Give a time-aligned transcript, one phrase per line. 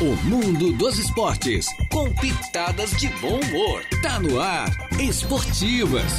[0.00, 3.84] O mundo dos esportes, com pitadas de bom humor.
[4.00, 6.10] Tá no ar, Esportivas.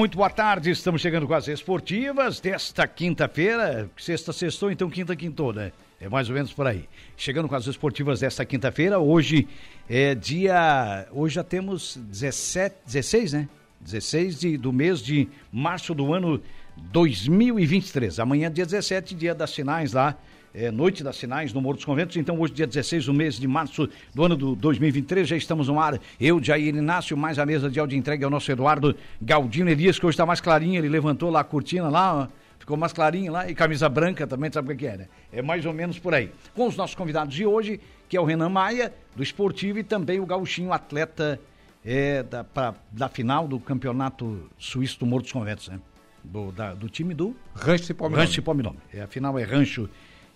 [0.00, 0.70] Muito boa tarde.
[0.70, 3.86] Estamos chegando com as esportivas desta quinta-feira.
[3.98, 5.72] Sexta, sextou, então quinta, quintou, né?
[6.00, 6.88] É mais ou menos por aí.
[7.18, 8.98] Chegando com as esportivas desta quinta-feira.
[8.98, 9.46] Hoje
[9.86, 11.06] é dia.
[11.12, 13.48] Hoje já temos 17, 16, né?
[13.82, 16.40] 16 de, do mês de março do ano
[16.78, 18.20] 2023.
[18.20, 20.16] Amanhã, dia 17, dia das finais lá
[20.54, 22.16] é, Noite das Sinais no Morro dos Conventos.
[22.16, 25.80] Então, hoje, dia 16 do mês de março do ano do 2023, já estamos no
[25.80, 25.98] ar.
[26.20, 30.06] Eu, Jair Inácio, mais a mesa de áudio entregue ao nosso Eduardo Galdino Elias, que
[30.06, 30.78] hoje está mais clarinho.
[30.78, 32.28] Ele levantou lá a cortina lá,
[32.58, 35.08] ficou mais clarinho lá, e camisa branca também, sabe o que é, né?
[35.32, 36.30] É mais ou menos por aí.
[36.54, 40.20] Com os nossos convidados de hoje, que é o Renan Maia, do Esportivo, e também
[40.20, 41.40] o Gauchinho, atleta
[41.84, 45.80] é, da, pra, da final do Campeonato Suíço do Morro dos Conventos, né?
[46.22, 48.22] Do, da, do time do Rancho Cipó Milome.
[48.22, 48.78] Rancho Cipó Milome.
[48.92, 49.88] É, a final é Rancho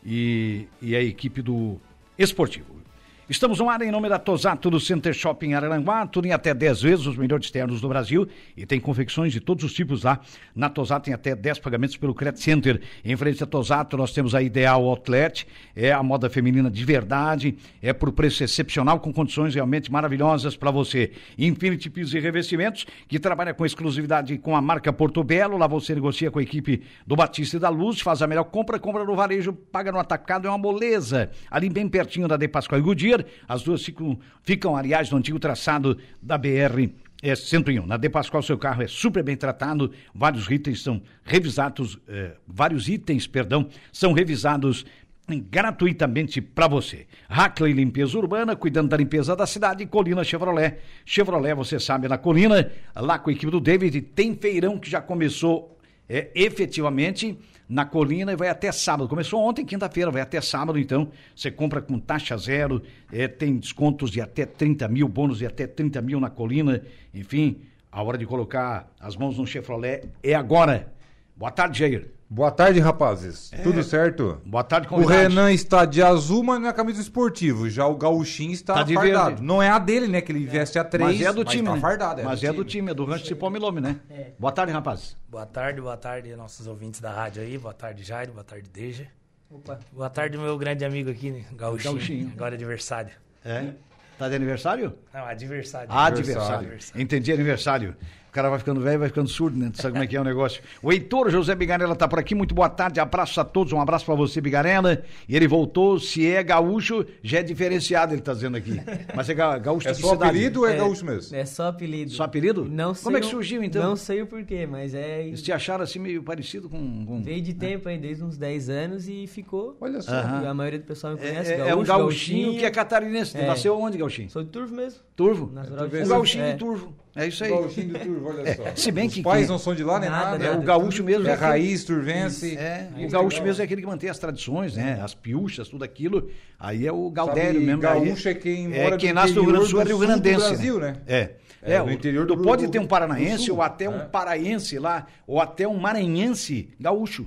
[0.05, 1.80] e, e a equipe do
[2.19, 2.83] Esportivo.
[3.27, 6.83] Estamos no ar em nome da Tosato do Center Shopping Araranguá, tudo em até 10
[6.83, 10.20] vezes os melhores ternos do Brasil e tem confecções de todos os tipos lá.
[10.55, 12.83] Na Tosato tem até 10 pagamentos pelo Credit Center.
[13.02, 17.56] Em frente à Tosato nós temos a Ideal Outlet, é a moda feminina de verdade,
[17.80, 21.11] é por preço excepcional com condições realmente maravilhosas para você.
[21.39, 25.95] Infinity Pisos e Revestimentos, que trabalha com exclusividade com a marca Porto Belo, lá você
[25.95, 29.17] negocia com a equipe do Batista e da Luz, faz a melhor compra, compra no
[29.17, 31.30] varejo, paga no atacado, é uma moleza.
[31.50, 33.13] Ali bem pertinho da De Pascoal e Goodyear,
[33.46, 36.88] as duas ficam, ficam aliás, no antigo traçado da BR
[37.22, 37.86] é 101.
[37.86, 42.88] Na De Pascoal, seu carro é super bem tratado, vários itens são revisados, eh, vários
[42.88, 44.84] itens, perdão, são revisados
[45.26, 47.06] gratuitamente para você.
[47.28, 50.78] Hackley Limpeza Urbana, cuidando da limpeza da cidade, Colina Chevrolet.
[51.06, 55.00] Chevrolet, você sabe, na Colina, lá com a equipe do David, tem feirão que já
[55.00, 57.39] começou é, efetivamente
[57.69, 59.08] na Colina e vai até sábado.
[59.08, 62.83] Começou ontem, quinta-feira, vai até sábado, então você compra com taxa zero,
[63.13, 66.83] é, tem descontos de até 30 mil, bônus de até 30 mil na Colina,
[67.13, 67.61] enfim,
[67.91, 70.92] a hora de colocar as mãos no Chevrolet é agora.
[71.36, 72.14] Boa tarde, Jair.
[72.29, 73.52] Boa tarde, rapazes.
[73.52, 73.58] É...
[73.58, 74.40] Tudo certo?
[74.45, 75.17] Boa tarde, convidados.
[75.17, 77.68] O Renan está de azul, mas não é camisa esportivo.
[77.68, 79.29] Já o Gauchinho está tá fardado.
[79.29, 79.42] Verde.
[79.42, 80.20] Não é a dele, né?
[80.20, 81.18] Que ele veste a três.
[81.18, 81.80] Mas é do time, tá né?
[81.80, 82.20] fardado.
[82.20, 82.57] É mas do é time.
[82.57, 84.01] do time, é do Rancho Cipó Milome, né?
[84.11, 84.33] É.
[84.39, 85.17] Boa tarde, rapaz.
[85.29, 87.58] Boa tarde, boa tarde, nossos ouvintes da rádio aí.
[87.58, 88.33] Boa tarde, Jairo.
[88.33, 89.07] Boa tarde, Deja.
[89.51, 89.79] Opa.
[89.92, 91.45] Boa tarde, meu grande amigo aqui, né?
[91.52, 91.92] Gauchinho.
[91.95, 92.33] Gauchinho.
[92.34, 93.13] Agora é aniversário.
[93.45, 93.73] É?
[94.18, 94.95] Tá de aniversário?
[95.13, 95.89] Não, adversário.
[95.90, 96.67] Ah, adversário.
[96.67, 97.02] adversário.
[97.02, 97.96] Entendi, aniversário.
[98.34, 99.70] O cara vai ficando velho, vai ficando surdo, né?
[99.72, 100.61] Tu sabe como é que é o negócio.
[100.83, 102.34] O Heitor José Bigarella tá por aqui.
[102.34, 103.72] Muito boa tarde, abraço a todos.
[103.72, 105.05] Um abraço para você, Bigarella.
[105.28, 106.00] E ele voltou.
[106.00, 108.80] Se é gaúcho, já é diferenciado, ele tá dizendo aqui.
[109.14, 110.30] Mas é ga gaúcho é de só cidade?
[110.30, 111.36] apelido ou é, é, gaúcho mesmo?
[111.36, 112.11] É só apelido.
[112.11, 112.64] Só apelido?
[112.64, 113.05] Não sei.
[113.05, 113.90] Como é que surgiu, então?
[113.90, 115.28] Não sei o porquê, mas é...
[115.28, 117.06] Eles te acharam assim meio parecido com...
[117.06, 117.22] com...
[117.22, 119.77] Veio de tempo aí, desde uns 10 anos e ficou.
[119.80, 120.11] Olha só.
[120.12, 121.52] A maioria do pessoal me conhece.
[121.52, 121.98] É, gaúcho, é um gauchinho,
[122.46, 123.39] gauchinho, que é catarinense.
[123.39, 123.46] É.
[123.46, 124.28] Nasceu onde, gauchinho?
[124.28, 124.98] Sou de Turvo mesmo.
[125.14, 125.52] Turvo?
[125.52, 127.03] Natural um gauchinho de Turvo.
[127.17, 127.51] É isso aí.
[127.51, 128.64] Gauchinho de Turvo, olha só.
[128.75, 129.23] Se bem Os que...
[129.23, 130.32] pais não são de lá, nem nada.
[130.32, 130.47] Nada, né?
[130.47, 131.26] É, o gaúcho mesmo...
[131.29, 132.56] É aquele- raiz turvense.
[132.56, 134.99] É, o gaúcho mesmo é aquele que mantém as tradições, né?
[135.02, 136.29] As piuchas, tudo aquilo.
[136.58, 137.81] Aí é o Galdério Sabe, mesmo.
[137.81, 139.85] gaúcho aí é quem é mora quem no nasce no Rio Grande do Sul é
[139.85, 140.49] Rio do sul do Grandense.
[140.49, 140.97] Brasil, né?
[141.06, 141.31] É.
[141.62, 144.08] É, É, o- interior do- pode do- ter um do paranaense ou até um né?
[144.11, 147.26] paraense lá, ou até um maranhense gaúcho.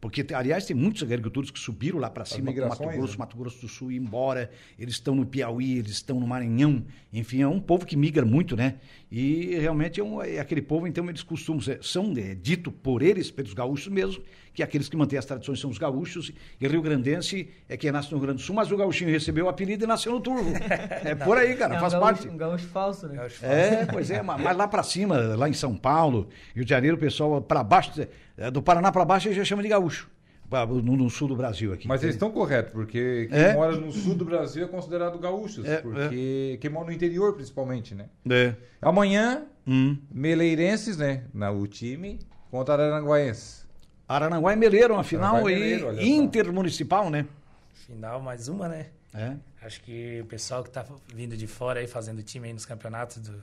[0.00, 3.18] Porque, aliás, tem muitos agricultores que subiram lá para cima, pro Mato Grosso, né?
[3.18, 4.48] Mato Grosso do Sul, e embora.
[4.78, 6.84] Eles estão no Piauí, eles estão no Maranhão.
[7.12, 8.76] Enfim, é um povo que migra muito, né?
[9.10, 13.02] E realmente é, um- é aquele povo, então, eles costumam ser, são é, dito por
[13.02, 14.22] eles, pelos gaúchos mesmo,
[14.54, 18.10] que aqueles que mantêm as tradições são os gaúchos, e Rio Grandense é quem nasce
[18.12, 20.52] no Rio Grande do Sul, mas o gaúchinho recebeu o apelido e nasceu no Turvo.
[21.04, 22.28] É por aí, cara, É um faz gaúcho, parte.
[22.28, 23.16] Um gaúcho falso, né?
[23.16, 26.70] Gaúcho É, pois é, mas mas lá pra cima, lá em São Paulo, Rio de
[26.70, 27.92] Janeiro, o pessoal pra baixo,
[28.38, 30.08] é, do Paraná pra baixo, eles já chama de gaúcho.
[30.50, 31.86] No, no sul do Brasil aqui.
[31.86, 33.52] Mas eles estão corretos, porque quem É?
[33.52, 35.62] mora no sul do Brasil é considerado gaúchos.
[35.66, 38.06] É, porque quem mora no interior, principalmente, né?
[38.30, 38.54] É.
[38.80, 39.98] Amanhã, Hum.
[40.10, 41.24] Meleirenses, né?
[41.34, 42.18] Na, o time
[42.50, 43.66] contra Araranguaense.
[44.08, 46.00] Araranguá e Meleiro, uma final e Meleiro, só.
[46.00, 47.26] intermunicipal, né?
[47.86, 48.86] Final, mais uma, né?
[49.12, 49.34] É.
[49.60, 50.82] Acho que o pessoal que tá
[51.14, 53.34] vindo de fora aí, fazendo time aí nos campeonatos do,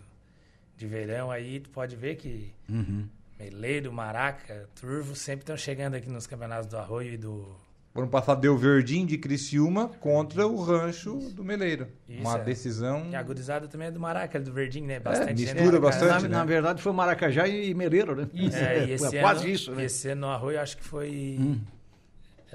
[0.75, 3.05] de verão aí, tu pode ver que Uhum.
[3.37, 7.55] Meleiro, Maraca, Turvo sempre estão chegando aqui nos campeonatos do Arroio e do,
[8.01, 11.87] ano passado deu Verdinho de Criciúma contra o Rancho do Meleiro.
[12.07, 12.43] Isso, Uma é.
[12.43, 13.07] decisão.
[13.09, 14.99] E a gurizada também é do Maraca, do Verdinho, né?
[14.99, 15.53] Bastante gente.
[15.53, 16.11] mistura né, bastante.
[16.11, 16.27] na, né?
[16.27, 18.27] na verdade foi Maracajá e Meleiro, né?
[18.33, 18.57] Isso.
[18.57, 19.85] É, e Foi esse quase ano, isso, né?
[19.85, 21.37] Esse ano no Arroio, acho que foi.
[21.39, 21.59] Hum.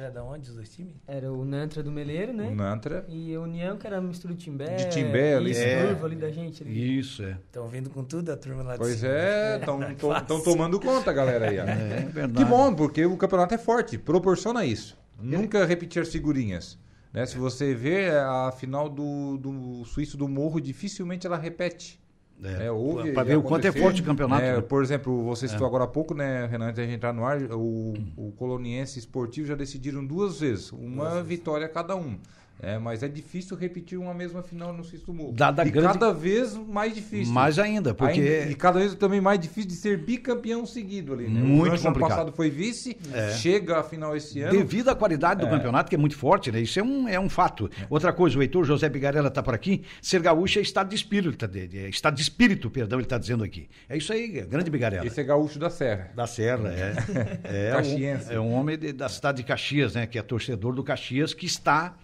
[0.01, 0.95] Era da onde os dois times?
[1.07, 2.49] Era o Nantra do Meleiro, né?
[2.49, 3.05] O Nantra.
[3.07, 4.77] E a União, que era a mistura de Timbé.
[4.77, 5.51] De Timbé ali.
[5.51, 5.87] Isso, É.
[5.89, 6.63] curva ali da gente.
[6.63, 6.99] Ali.
[6.99, 7.33] Isso, é.
[7.33, 11.59] Estão vindo com tudo a turma lá de Pois é, estão tomando conta, galera aí.
[11.59, 11.65] ó.
[11.65, 12.33] É verdade.
[12.33, 14.99] Que bom, porque o campeonato é forte, proporciona isso.
[15.21, 16.79] Nunca repetir as figurinhas.
[17.13, 17.27] Né?
[17.27, 22.00] Se você vê a final do, do Suíço do Morro, dificilmente ela repete.
[22.43, 22.67] É.
[22.67, 24.55] É, houve- Pra ver o quanto é forte o campeonato, né?
[24.57, 24.61] né?
[24.61, 27.41] Por exemplo, você citou agora há pouco, né, Renan, antes da gente entrar no ar,
[27.53, 32.19] o, o Coloniense Esportivo já decidiram duas vezes, uma vitória cada um.
[32.63, 34.85] É, mas é difícil repetir uma mesma final no
[35.15, 35.33] Morro.
[35.33, 37.33] Dada e grande- cada vez mais difícil.
[37.33, 41.27] Mais ainda, porque Ainda- e cada vez também mais difícil de ser bicampeão seguido ali.
[41.29, 41.41] Né?
[41.41, 42.09] Muito o Rancho ano complicado.
[42.11, 43.31] passado foi vice, É.
[43.33, 44.53] chega à final esse ano.
[44.53, 46.61] Devido à qualidade do campeonato, que é muito forte, né?
[46.61, 47.71] Isso é um, é um fato.
[47.89, 49.83] Outra coisa, o Heitor José Bigarella está por aqui.
[50.03, 53.43] Ser gaúcho é estado de espírito, tá de- estado de espírito, perdão, ele está dizendo
[53.43, 53.69] aqui.
[53.89, 55.07] É isso aí, grande Bigarella.
[55.07, 56.11] Esse é gaúcho da Serra.
[56.15, 56.91] Da Serra, é.
[57.45, 60.07] É, um, é um homem de- da cidade de Caxias, né?
[60.07, 61.97] Que é torcedor do Caxias, que está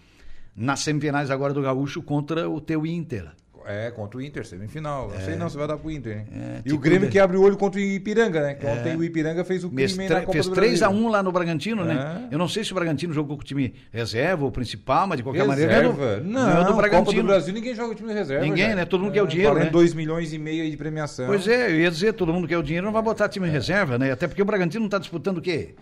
[0.57, 3.27] nas semifinais agora do Gaúcho contra o teu Inter.
[3.69, 5.09] É, contra o Inter, semifinal.
[5.13, 6.25] Não sei não, você vai dar pro Inter, hein?
[6.31, 7.11] É, e o te Grêmio cuida.
[7.11, 8.53] que abre o olho contra o Ipiranga, né?
[8.53, 10.87] Que ontem o Ipiranga fez o crime aí tre- na Copa fez do 3 a
[10.87, 11.05] Brasil.
[11.05, 12.27] 1 lá no Bragantino, né?
[12.31, 12.33] É.
[12.33, 15.23] Eu não sei se o Bragantino jogou com o time reserva ou principal, mas de
[15.23, 15.97] qualquer maneira Reserva?
[15.97, 17.21] ganhou- Não, ganhou do Copa Bragantino.
[17.23, 18.41] do Brasil ninguém joga o time reserva.
[18.45, 18.75] Ninguém, cara.
[18.77, 18.85] né?
[18.85, 19.71] Todo mundo quer o dinheiro, valendo né?
[19.71, 21.27] 2 milhões e meio de premiação.
[21.27, 23.51] Pois é, eu ia dizer, todo mundo quer o dinheiro, não vai botar time em
[23.51, 24.13] reserva, né?
[24.13, 25.75] Até porque o Bragantino não está disputando o quê?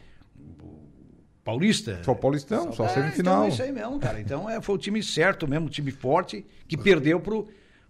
[1.45, 2.01] Paulista?
[2.03, 3.35] Só o Paulistão, só É, semifinal.
[3.35, 4.19] Então é isso aí mesmo, cara.
[4.19, 7.47] Então é, foi o time certo mesmo, o time forte, que perdeu pro,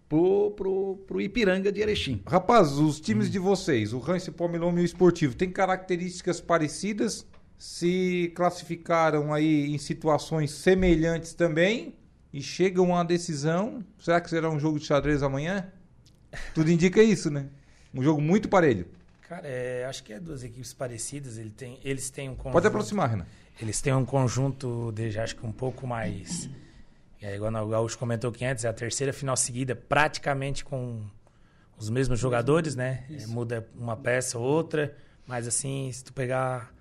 [0.09, 2.21] pro, pro, pro Ipiranga de Erechim.
[2.27, 7.25] Rapaz, os times de vocês, o Rance Palmilome e o Esportivo, têm características parecidas?
[7.57, 11.95] Se classificaram aí em situações semelhantes também
[12.33, 13.81] e chegam a uma decisão?
[13.97, 15.71] Será que será um jogo de xadrez amanhã?
[16.53, 17.45] Tudo indica isso, né?
[17.93, 18.85] Um jogo muito parelho.
[19.29, 21.37] Cara, é, acho que é duas equipes parecidas.
[21.37, 22.51] Ele tem, eles têm um conjunto.
[22.51, 23.25] Pode aproximar, Renan.
[23.61, 26.49] Eles têm um conjunto de, acho que um pouco mais.
[27.21, 31.01] É, igual o Gaúcho comentou que antes, é a terceira final seguida, praticamente com
[31.77, 33.05] os mesmos jogadores, né?
[33.09, 36.73] É, muda uma peça ou outra, mas assim, se tu pegar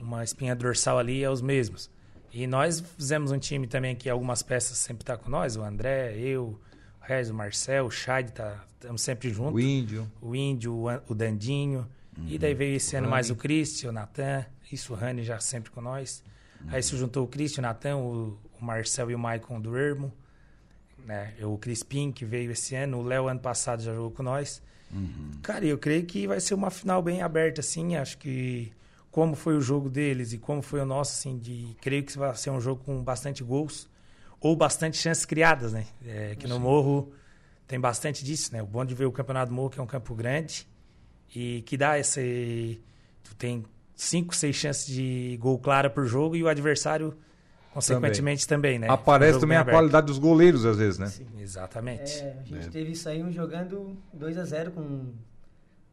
[0.00, 1.90] uma espinha dorsal ali, é os mesmos.
[2.32, 6.14] E nós fizemos um time também que algumas peças sempre tá com nós, o André,
[6.16, 6.58] eu,
[7.00, 10.10] o Regis, o Marcel, o Chad, tá, estamos sempre juntos O Índio.
[10.20, 11.88] o Índio, o o Dandinho.
[12.26, 14.44] E daí veio esse ano mais o Cristian, o Natan.
[14.70, 16.22] Isso, o Rani já sempre com nós.
[16.68, 20.12] Aí se juntou o Cristian, o Natan, o, o Marcel e o Maicon do Ermo.
[21.04, 21.34] Né?
[21.42, 22.98] O Crispim, que veio esse ano.
[22.98, 24.60] O Léo, ano passado, já jogou com nós.
[25.42, 27.96] Cara, eu creio que vai ser uma final bem aberta, assim.
[27.96, 28.72] Acho que
[29.10, 32.34] como foi o jogo deles e como foi o nosso, assim, de creio que vai
[32.36, 33.88] ser um jogo com bastante gols
[34.40, 35.86] ou bastante chances criadas, né?
[36.06, 37.12] É, que no Morro
[37.66, 38.62] tem bastante disso, né?
[38.62, 40.66] O bom de ver o Campeonato Morro, que é um campo grande
[41.34, 42.80] e que dá esse...
[43.24, 43.64] Tu tem
[43.98, 47.14] cinco, seis chances de gol clara por jogo e o adversário,
[47.74, 48.88] consequentemente, também, né?
[48.88, 49.74] Um Aparece também a aberto.
[49.76, 51.06] qualidade dos goleiros, às vezes, né?
[51.08, 52.20] Sim, exatamente.
[52.20, 55.12] É, a gente teve isso aí um jogando 2x0 com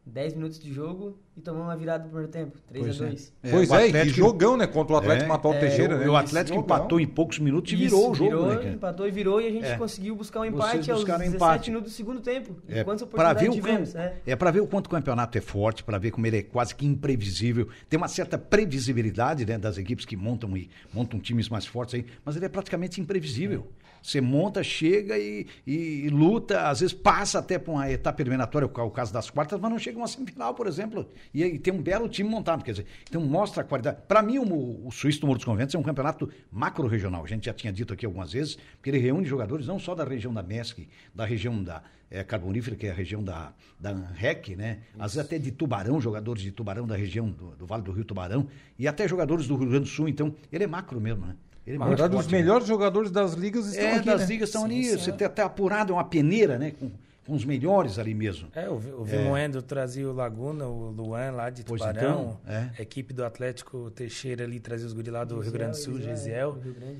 [0.06, 3.32] 10 minutos de jogo e tomou uma virada no primeiro tempo, 3x2.
[3.50, 4.64] pois o é, Atlético- que jogão, né?
[4.66, 6.08] Contra o Atlético É, matou o é, Teixeira, o, né?
[6.08, 8.68] o Atlético empatou em poucos minutos e Isso, virou o jogo, virou, né, cara?
[8.70, 9.76] Empatou e virou e a gente É.
[9.76, 11.70] conseguiu buscar um empate aos buscaram 17 empate.
[11.70, 12.56] minutos do segundo tempo.
[12.68, 14.14] É, Quantas para ver oportunidades o tivemos, né?
[14.24, 16.72] é para ver o quanto o campeonato é forte, para ver como ele é quase
[16.74, 17.68] que imprevisível.
[17.90, 22.06] Tem uma certa previsibilidade né, das equipes que montam e montam times mais fortes aí,
[22.24, 23.66] mas ele é praticamente imprevisível.
[24.06, 28.90] Você monta, chega e, e luta, às vezes passa até para uma etapa eliminatória, o
[28.90, 31.08] caso das quartas, mas não chega uma semifinal, por exemplo.
[31.34, 33.98] E, aí tem um belo time montado, quer dizer, então mostra a qualidade.
[34.06, 37.24] Para mim, o, o Suíço do Morro dos Conventos é um campeonato macro-regional.
[37.24, 40.04] A gente já tinha dito aqui algumas vezes, porque ele reúne jogadores não só da
[40.04, 44.54] região da MESC, da região da é, Carbonífera, que é a região da, da REC,
[44.54, 44.82] né?
[44.96, 48.04] Às vezes até de Tubarão, jogadores de Tubarão da região do, do Vale do Rio
[48.04, 48.46] Tubarão,
[48.78, 50.08] e até jogadores do Rio Grande do Sul.
[50.08, 51.34] Então, ele é macro mesmo, né?
[51.66, 52.38] Ele é Na verdade, os né?
[52.38, 54.26] melhores jogadores das ligas estão É, aqui, das né?
[54.26, 54.84] ligas estão ali.
[54.84, 55.12] sim, Você é.
[55.12, 56.70] tem até apurado, é uma peneira, né?
[56.78, 56.90] Com,
[57.26, 58.48] com os melhores ali mesmo.
[58.54, 62.38] É, o, Vi- o Vimoendo trazia o Laguna, o Luan lá de Pois Tubarão.
[62.44, 62.70] então, é.
[62.78, 66.00] A equipe do Atlético Teixeira ali trazia os guri lá do Rio Grande do Sul,
[66.00, 66.56] Gisiel.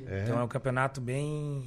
[0.09, 0.25] É.
[0.25, 1.63] Então é um campeonato bem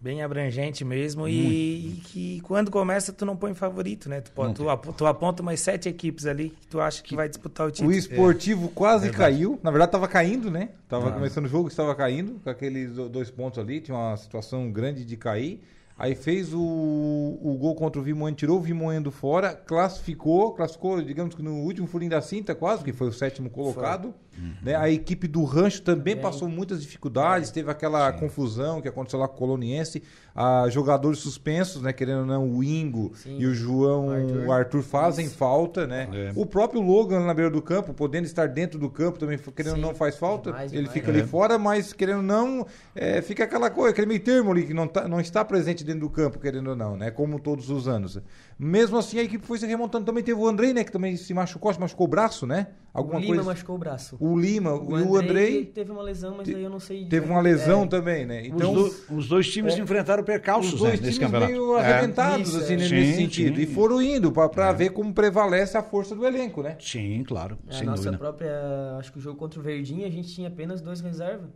[0.00, 4.20] bem abrangente mesmo e, e que quando começa tu não põe favorito, né?
[4.20, 7.28] Tu, Não tu, ap- tu aponta umas sete equipes ali que tu acha que, vai
[7.28, 7.92] disputar o O título.
[7.92, 9.10] esportivo quase É.
[9.10, 9.58] Caiu.
[9.62, 10.70] Na verdade, estava caindo, né?
[10.88, 11.12] Tava Ah.
[11.12, 13.80] começando o jogo, estava caindo, com aqueles do- dois pontos ali.
[13.80, 15.60] Tinha uma situação grande de cair.
[15.98, 21.34] Aí fez o, o gol contra o Vimoendo, tirou o Vimoendo fora, classificou, classificou, digamos
[21.34, 24.14] que no último furinho da cinta quase, que foi o sétimo colocado.
[24.62, 24.74] Né?
[24.76, 26.22] A equipe do Rancho também Bem.
[26.22, 30.02] passou muitas dificuldades, teve aquela confusão que aconteceu lá com o Coloniense,
[30.34, 33.38] a jogadores suspensos, né, querendo ou não, o Ingo Sim.
[33.40, 34.46] e o João, O Arthur.
[34.46, 36.08] o Arthur fazem falta, né?
[36.12, 36.32] É.
[36.36, 39.76] O próprio Logan na beira do campo, podendo estar dentro do campo também, querendo ou
[39.76, 40.50] Sim, não, faz falta.
[40.52, 40.92] demais, Ele demais.
[40.94, 41.14] fica É.
[41.14, 44.74] ali fora, mas querendo ou não, é, fica aquela coisa, aquele meio termo ali que
[44.74, 47.10] não, tá- não está presente dentro do campo, querendo ou não, né?
[47.10, 48.18] Como todos os anos.
[48.58, 50.04] Mesmo assim, a equipe foi se remontando.
[50.04, 50.82] Também teve o Andrei, né?
[50.82, 52.68] Que também se machucou, se machucou o braço, né?
[52.92, 53.50] Alguma o Lima coisa.
[53.50, 54.16] machucou o braço.
[54.18, 57.06] O Lima e o Andrei teve uma lesão, mas te- aí eu não sei.
[57.06, 58.40] teve uma lesão É, também, né?
[58.40, 61.52] Os, Então, do- os dois times é, enfrentaram percalços os né, dois nesse times campeonato.
[61.52, 61.80] meio É.
[61.80, 62.76] arrebentados, Isso, assim, é.
[62.78, 63.56] né, Sim, nesse sentido.
[63.56, 63.62] sim.
[63.62, 66.76] E foram indo para ver como prevalece a força do elenco, né?
[66.80, 68.18] Sim, claro, É, sem a nossa dúvida.
[68.18, 68.50] própria.
[68.98, 71.50] Acho que o jogo contra o Verdinho a gente tinha apenas dois reservas.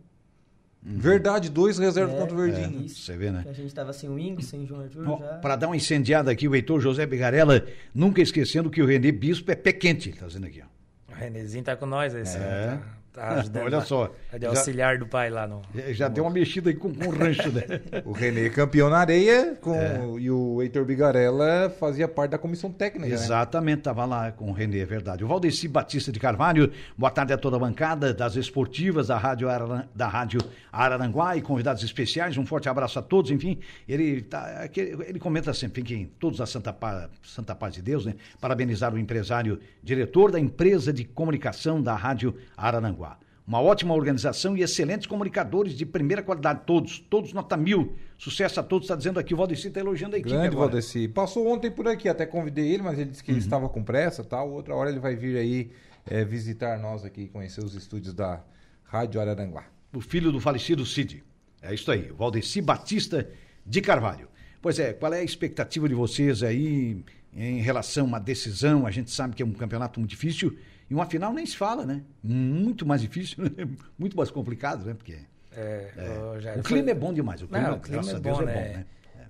[0.84, 2.84] Verdade, dois reservas É, contra o Verdinho.
[2.86, 3.02] Isso.
[3.02, 3.42] Você vê, né?
[3.44, 5.34] Que A gente tava sem o Ingo, sem o João Arthur já.
[5.38, 9.50] Para dar uma incendiada aqui, o Heitor José Bigarella, nunca esquecendo que o René Bispo
[9.52, 10.60] é pé quente, ele tá dizendo aqui.
[10.60, 11.12] Ó.
[11.12, 12.40] O Renezinho tá com nós esse É.
[12.40, 13.64] ano, tá, ajudando.
[13.64, 13.84] Olha lá.
[13.84, 15.62] só, É de já- auxiliar do pai lá no.
[15.74, 17.62] Já- Já deu uma mexida aí com, com o rancho, né?
[18.04, 20.00] O René campeão na areia com, É.
[20.18, 23.08] e o Heitor Bigarella fazia parte da comissão técnica.
[23.08, 23.14] né?
[23.14, 25.24] Exatamente, estava lá com o Renê, é verdade.
[25.24, 29.48] O Valdeci Batista de Carvalho, boa tarde a toda a bancada das esportivas da Rádio,
[29.48, 30.40] Araran- da Rádio
[30.72, 32.36] Araranguá e convidados especiais.
[32.36, 33.30] Um forte abraço a todos.
[33.30, 38.06] Enfim, ele, tá, ele comenta sempre, fiquem todos a Santa Paz, Santa Paz de Deus,
[38.06, 38.14] né?
[38.40, 43.01] Parabenizar o empresário, diretor da empresa de comunicação da Rádio Araranguá.
[43.46, 47.96] Uma ótima organização e excelentes comunicadores de primeira qualidade, todos, todos nota mil.
[48.16, 50.70] Sucesso a todos, está dizendo aqui, o Valdeci está elogiando a equipe Grande agora.
[50.70, 51.08] Valdeci.
[51.08, 53.44] Passou ontem por aqui, até convidei ele, mas ele disse que ele Uhum.
[53.44, 54.50] estava com pressa tal.
[54.52, 55.70] Outra hora ele vai vir aí
[56.06, 58.42] eh, visitar nós aqui, conhecer os estúdios da
[58.84, 59.64] Rádio Araranguá.
[59.92, 61.22] o filho do falecido Cid.
[61.60, 63.28] É isso aí, o Valdeci Batista
[63.66, 64.28] de Carvalho.
[64.60, 68.86] Pois é, qual é a expectativa de vocês aí em relação a uma decisão?
[68.86, 70.56] A gente sabe que é um campeonato muito difícil
[70.92, 72.02] e uma final nem se fala, né?
[72.22, 73.50] Muito mais difícil, né?
[73.98, 74.92] muito mais complicado, né?
[74.92, 75.16] Porque
[75.50, 75.90] É,
[76.34, 77.40] ô, Jair, o foi- clima é bom demais.
[77.42, 78.54] O clima, Não, o clima é a Deus, bom, é né?
[78.54, 78.86] bom, né?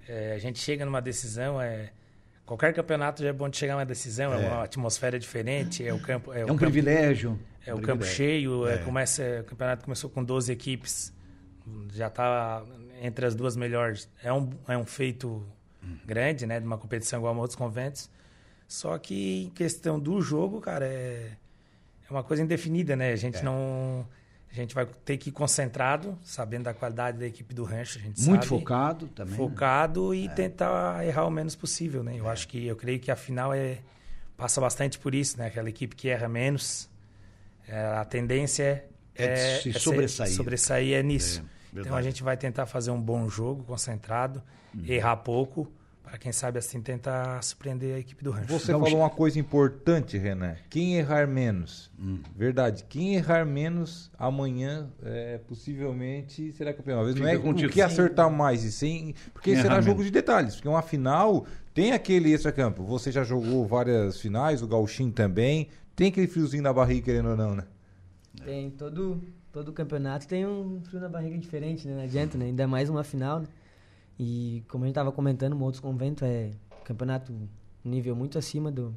[0.08, 1.90] É, a gente chega numa decisão, é,
[2.44, 6.00] qualquer campeonato já é bom de chegar numa decisão, é, uma atmosfera diferente, é o
[6.00, 7.38] campo, é, É o um campo, privilégio.
[7.64, 8.16] é um o campo privilégio.
[8.16, 8.78] cheio, é, É.
[8.78, 11.12] começa, o campeonato começou com 12 equipes,
[11.92, 12.64] já está
[13.00, 14.08] entre as duas melhores.
[14.22, 15.46] É um, é um feito
[16.04, 18.10] grande, né, de uma competição igual a outros conventos.
[18.68, 21.36] Só que em questão do jogo, cara, é, é
[22.12, 23.12] uma coisa indefinida, né?
[23.12, 23.42] A gente É.
[23.42, 24.06] não
[24.50, 28.02] a gente vai ter que ir concentrado, sabendo da qualidade da equipe do rancho, a
[28.02, 29.30] gente Muito sabe focado também.
[29.32, 29.36] né?
[29.38, 32.14] focado e tentar errar o menos possível, né?
[32.18, 32.32] Eu É.
[32.32, 33.78] acho que eu creio que a final é
[34.36, 35.46] passa bastante por isso, né?
[35.46, 36.90] Aquela equipe que erra menos,
[37.66, 40.30] é, a tendência É é, se é ser- sobressair.
[40.34, 41.42] sobressair é nisso.
[41.74, 44.42] É, então a gente vai tentar fazer um bom jogo, concentrado,
[44.86, 45.66] errar pouco,
[46.02, 48.48] para quem sabe assim tentar surpreender a equipe do rancho.
[48.52, 50.56] Você falou uma coisa importante, Renan.
[50.68, 52.18] Quem errar menos, Hum.
[52.36, 57.00] verdade, quem errar menos amanhã é, possivelmente será campeão.
[57.00, 60.04] Às vezes não é o que acertar mais, e sim, porque Quem será jogo menos.
[60.06, 60.54] de detalhes.
[60.56, 62.82] Porque uma final tem aquele extra-campo.
[62.84, 65.68] Você já jogou várias finais, o Gauchinho também.
[65.94, 67.64] Tem aquele friozinho na barriga, querendo ou não, né?
[68.44, 71.94] Tem todo, todo campeonato tem um frio na barriga diferente, né?
[71.96, 72.46] Não adianta, né?
[72.46, 73.46] Ainda mais uma final, né?
[74.18, 76.50] E como a gente tava comentando, um outros convento é
[76.84, 77.32] campeonato
[77.84, 78.94] nível muito acima do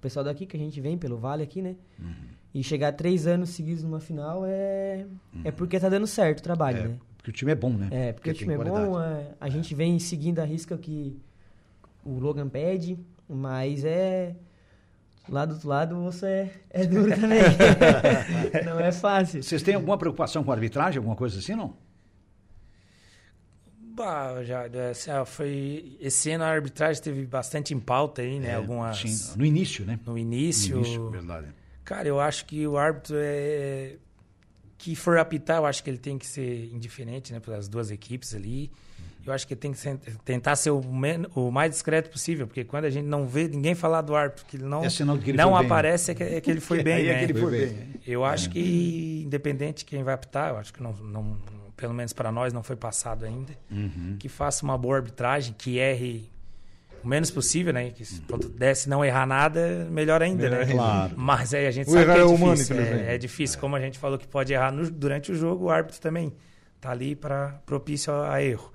[0.00, 1.76] pessoal daqui que a gente vem pelo Vale aqui, né?
[1.98, 2.14] Uhum.
[2.54, 5.06] E chegar três anos seguidos numa final é
[5.44, 6.98] é porque tá dando certo o trabalho, É, né?
[7.16, 7.88] porque o time é bom, né?
[7.90, 8.86] É, porque o tem time é qualidade.
[8.86, 11.18] bom, é, a gente vem seguindo a risca que
[12.04, 14.34] o Logan pede, mas é.
[15.28, 17.40] Lá do outro lado o osso é, é duro também.
[18.64, 19.42] não é fácil.
[19.42, 21.74] Vocês têm alguma preocupação com a arbitragem, alguma coisa assim, não?
[23.96, 28.38] Bah, já, é, assim, ó, foi esse ano a arbitragem teve bastante em pauta aí,
[28.38, 28.50] né?
[28.50, 29.98] É, Algumas sim, no início, né?
[30.04, 30.76] no início.
[30.76, 31.46] No início, verdade.
[31.82, 33.96] Cara, eu acho que o árbitro é
[34.76, 38.34] que for apitar, eu acho que ele tem que ser indiferente, né, pelas duas equipes
[38.34, 38.70] ali.
[39.26, 42.46] Eu acho que ele tem que ser- tentar ser o, men- o mais discreto possível,
[42.46, 45.02] porque quando a gente não vê ninguém falar do árbitro, que ele não É que
[45.30, 47.14] ele não bem, aparece, é, que, é que ele foi bem, Aí né?
[47.14, 47.66] é que ele foi bem.
[47.74, 47.88] bem.
[48.06, 51.38] Eu acho que independente de quem vai apitar, eu acho que não, não-
[51.76, 54.16] pelo menos para nós não foi passado ainda, Uhum.
[54.18, 56.30] que faça uma boa arbitragem, que erre
[57.04, 57.90] o menos possível, né?
[57.90, 60.62] Que se pudesse não errar nada, melhor ainda, Melhor né?
[60.64, 60.74] ainda.
[60.74, 61.14] Claro.
[61.16, 62.76] Mas aí a gente O sabe que é é humano, difícil.
[62.76, 63.08] infelizmente.
[63.08, 65.70] é, é difícil, como a gente falou que pode errar no- durante o jogo, o
[65.70, 66.32] árbitro também
[66.80, 68.72] tá ali para propício a, a erro.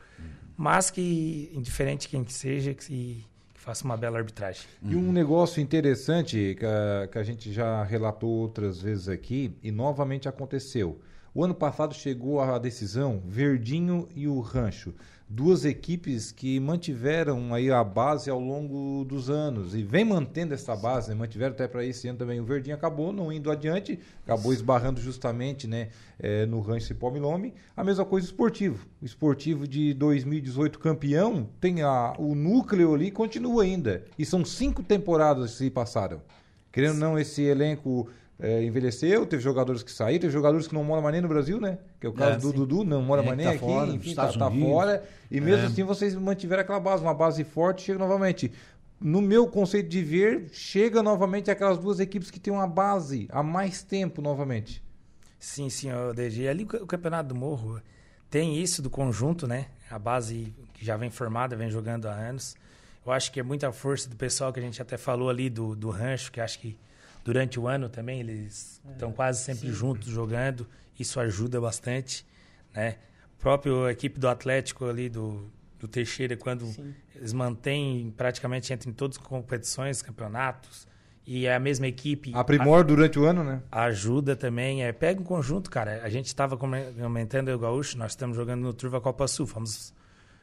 [0.55, 4.61] Mas que, indiferente quem que seja, que, que faça uma bela arbitragem.
[4.83, 9.71] E um negócio interessante que a, que a gente já relatou outras vezes aqui e
[9.71, 10.99] novamente aconteceu.
[11.33, 14.93] O ano passado chegou a decisão Verdinho e o Rancho.
[15.29, 20.75] Duas equipes que mantiveram aí a base ao longo dos anos e vem mantendo essa
[20.75, 21.15] base, né?
[21.15, 22.41] mantiveram até para esse ano também.
[22.41, 25.87] O Verdinho acabou não indo adiante, acabou esbarrando justamente né,
[26.19, 27.53] é, no Rancho Cipó Milome.
[27.77, 28.85] A mesma coisa o esportivo.
[29.01, 34.03] O esportivo de 2018 campeão tem a, o núcleo ali continua ainda.
[34.19, 36.21] E são cinco temporadas que se passaram.
[36.73, 38.09] Querendo ou não, esse elenco
[38.41, 41.61] é, envelheceu, teve jogadores que saíram, teve jogadores que não moram mais nem no Brasil,
[41.61, 41.77] né?
[41.99, 42.55] Que é o caso É, do sim.
[42.55, 45.03] Dudu, não mora É, mais que nem tá aqui, fora, enfim, tá, tá fora.
[45.29, 45.67] E mesmo É.
[45.67, 48.51] assim vocês mantiveram aquela base, uma base forte, chega novamente.
[48.99, 53.41] No meu conceito de ver, chega novamente aquelas duas equipes que têm uma base há
[53.43, 54.83] mais tempo novamente.
[55.39, 56.47] Sim, senhor DG.
[56.47, 57.81] Ali o Campeonato do Morro
[58.29, 59.67] tem isso do conjunto, né?
[59.89, 62.55] A base que já vem formada, vem jogando há anos.
[63.03, 65.75] Eu acho que é muita força do pessoal que a gente até falou ali do,
[65.75, 66.77] do rancho, que acho que
[67.23, 70.67] durante o ano também eles estão quase sempre juntos jogando.
[70.99, 72.25] Isso ajuda bastante,
[72.73, 72.97] né?
[73.39, 75.49] Próprio equipe do Atlético ali do,
[75.79, 76.65] do Teixeira, quando
[77.15, 80.87] eles mantêm praticamente entre em todas as competições, campeonatos,
[81.25, 82.31] e é a mesma equipe.
[82.35, 83.61] Aprimora durante o ano, né?
[83.71, 86.01] Ajuda também, é, pega um conjunto, cara.
[86.03, 89.47] A gente estava comentando eu e o Gaúcho, nós estamos jogando no Turva Copa Sul,
[89.47, 89.91] fomos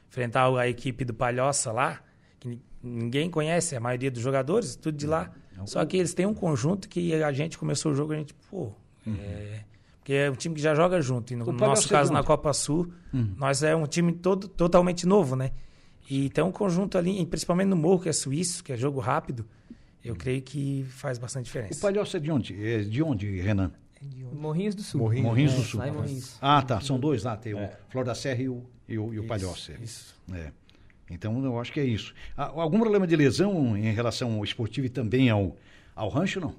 [0.09, 2.01] enfrentar a equipe do Palhoça lá,
[2.41, 5.31] que ni- ninguém conhece, a maioria dos jogadores, tudo de lá.
[5.67, 8.73] Só que eles têm um conjunto que a gente começou o jogo, a gente, pô,
[9.07, 9.61] é,
[9.99, 11.33] porque é um time que já joga junto.
[11.33, 12.23] E no O Palhoça nosso é caso, na?
[12.23, 12.93] Copa Sul,
[13.37, 15.53] nós é um time todo, totalmente novo, né?
[16.11, 18.99] E tem um conjunto ali, e principalmente no Morro, que é suíço, que é jogo
[19.01, 19.45] rápido,
[20.03, 21.81] eu creio que faz bastante O diferença.
[21.81, 22.67] Palhoça é de onde?
[22.67, 23.71] É de onde, Renan?
[24.33, 25.01] Morrinhos do Sul.
[25.01, 25.27] Morrinhos.
[25.27, 25.93] Morrinhos do É, Sul.
[25.93, 26.39] Morrinhos.
[26.41, 26.81] Ah, tá.
[26.81, 27.37] São dois lá.
[27.37, 29.73] Tem o Flor da Serra e o, e o, e o Palhoça.
[29.83, 30.15] Isso.
[30.33, 30.53] É.
[31.11, 32.15] Então, eu acho que é isso.
[32.37, 35.57] Ah, algum problema de lesão em relação ao esportivo e também ao,
[35.95, 36.55] ao rancho, não?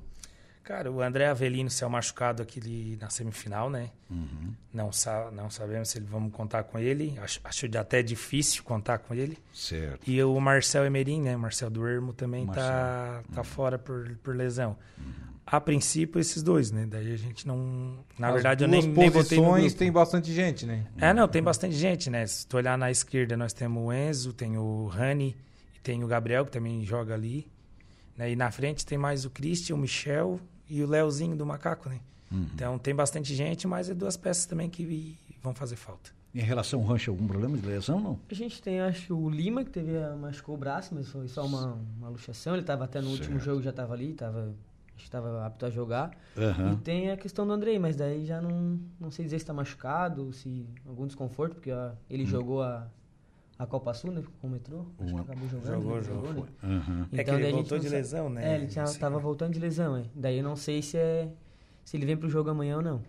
[0.70, 3.90] Cara, o André Avelino saiu machucado aqui na semifinal, né?
[4.08, 4.54] Uhum.
[4.72, 7.18] Não, sa não sabemos se ele vamos contar com ele.
[7.24, 9.36] Acho, acho até difícil contar com ele.
[9.52, 10.08] Certo.
[10.08, 11.36] E o Marcel Emerim, né?
[11.36, 12.64] O Marcel do Ermo também Marcel.
[12.64, 14.78] tá, tá fora por, por lesão.
[15.52, 16.86] A princípio, esses dois, né?
[16.88, 17.98] Daí a gente não.
[18.20, 19.76] Na As verdade, eu nem, nem botei no grupo.
[19.78, 20.86] tem bastante gente, né?
[21.00, 22.26] É, não, tem bastante gente, né?
[22.28, 25.36] Se tu olhar na esquerda, nós temos o Enzo, tem o Rani
[25.76, 27.48] e tem o Gabriel, que também joga ali.
[28.16, 28.32] Né?
[28.32, 30.40] E na frente tem mais o Christian, o Michel
[30.70, 32.00] e o Leozinho do Macaco, né?
[32.54, 36.12] Então tem bastante gente, mas é duas peças também que vão fazer falta.
[36.36, 38.20] Em relação ao rancho, algum problema de lesão, não?
[38.30, 41.44] A gente tem, acho, o Lima, que teve, a- machucou o braço, mas foi só
[41.44, 42.54] uma, uma luxação.
[42.54, 43.46] Ele estava até no último Certo.
[43.46, 44.69] jogo, já estava ali, tava, acho que
[45.04, 46.12] estava apto a jogar.
[46.38, 46.74] Aham.
[46.74, 49.54] E tem a questão do Andrei, mas daí já não, não sei dizer se está
[49.54, 52.88] machucado, se algum desconforto, porque ó, ele jogou a,
[53.58, 54.24] a Copa Sul, né?
[54.42, 55.74] Como entrou, acho Uma- que acabou jogando.
[55.82, 56.04] Jogou, né?
[56.04, 56.44] jogou, né?
[56.64, 57.08] Aham.
[57.12, 58.52] É que ele daí a gente voltou de sabe- lesão, né?
[58.52, 60.04] É, ele estava voltando de lesão, é.
[60.16, 61.30] Daí eu não sei se é
[61.84, 63.02] se ele vem pro jogo amanhã ou não.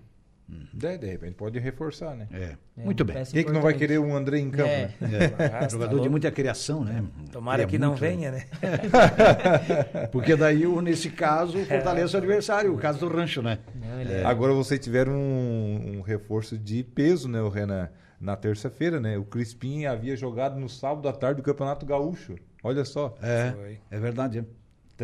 [0.72, 2.26] De, de repente pode reforçar, né?
[2.32, 2.56] É.
[2.76, 3.22] É Muito bem.
[3.24, 4.68] Quem que não vai querer um André em campo?
[4.68, 4.90] É.
[5.00, 5.18] né?
[5.38, 5.44] É.
[5.50, 6.10] Ah, tá Jogador de louco.
[6.10, 7.04] muita criação, né?
[7.30, 8.44] Tomara É que não muito- venha, né?
[10.12, 13.58] Porque daí, nesse caso, fortalece o adversário, o caso do rancho, né?
[13.74, 14.24] Não, é.
[14.24, 17.88] Agora vocês tiveram um, um reforço de peso, né, o Renan?
[18.20, 19.16] Na terça-feira, né?
[19.16, 22.36] O Crispim havia jogado no sábado à tarde do Campeonato Gaúcho.
[22.62, 23.16] Olha só.
[23.22, 23.78] É, Foi.
[23.90, 24.44] é verdade.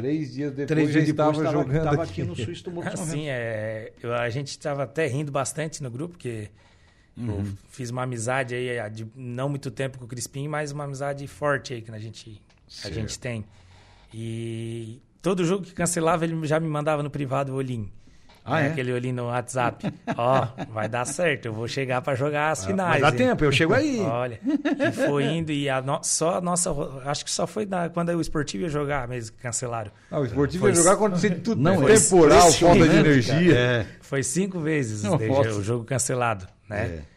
[0.00, 2.12] Três dias depois Três dias depois estava estava jogando estava aqui.
[2.12, 5.90] aqui no Suíço do Morro Assim, é, eu- a gente estava até rindo bastante no
[5.90, 6.50] grupo, porque
[7.16, 11.26] eu fiz uma amizade aí de não muito tempo com o Crispim, mas uma amizade
[11.26, 12.42] forte aí que a gente,
[12.84, 13.42] a gente tem.
[14.12, 17.90] E todo jogo que cancelava, ele já me mandava no privado o olhinho.
[18.46, 18.70] Ah, Né, é?
[18.70, 19.92] Aquele olhinho no WhatsApp.
[20.16, 22.92] Ó, vai dar certo, eu vou chegar para jogar as finais.
[22.92, 23.16] Mas dá hein?
[23.30, 24.00] tempo, eu chego aí.
[24.06, 26.70] Olha, e foi indo e a no- só a nossa.
[27.04, 29.90] Acho que só foi na- quando o esportivo ia jogar mesmo cancelaram.
[30.10, 31.60] Ah, o esportivo Foi ia jogar quando tinha tudo.
[31.60, 33.54] Não, é temporal, falta de energia.
[33.58, 33.86] É.
[34.00, 36.82] Foi cinco vezes desde o jogo cancelado, né?
[36.86, 37.15] É,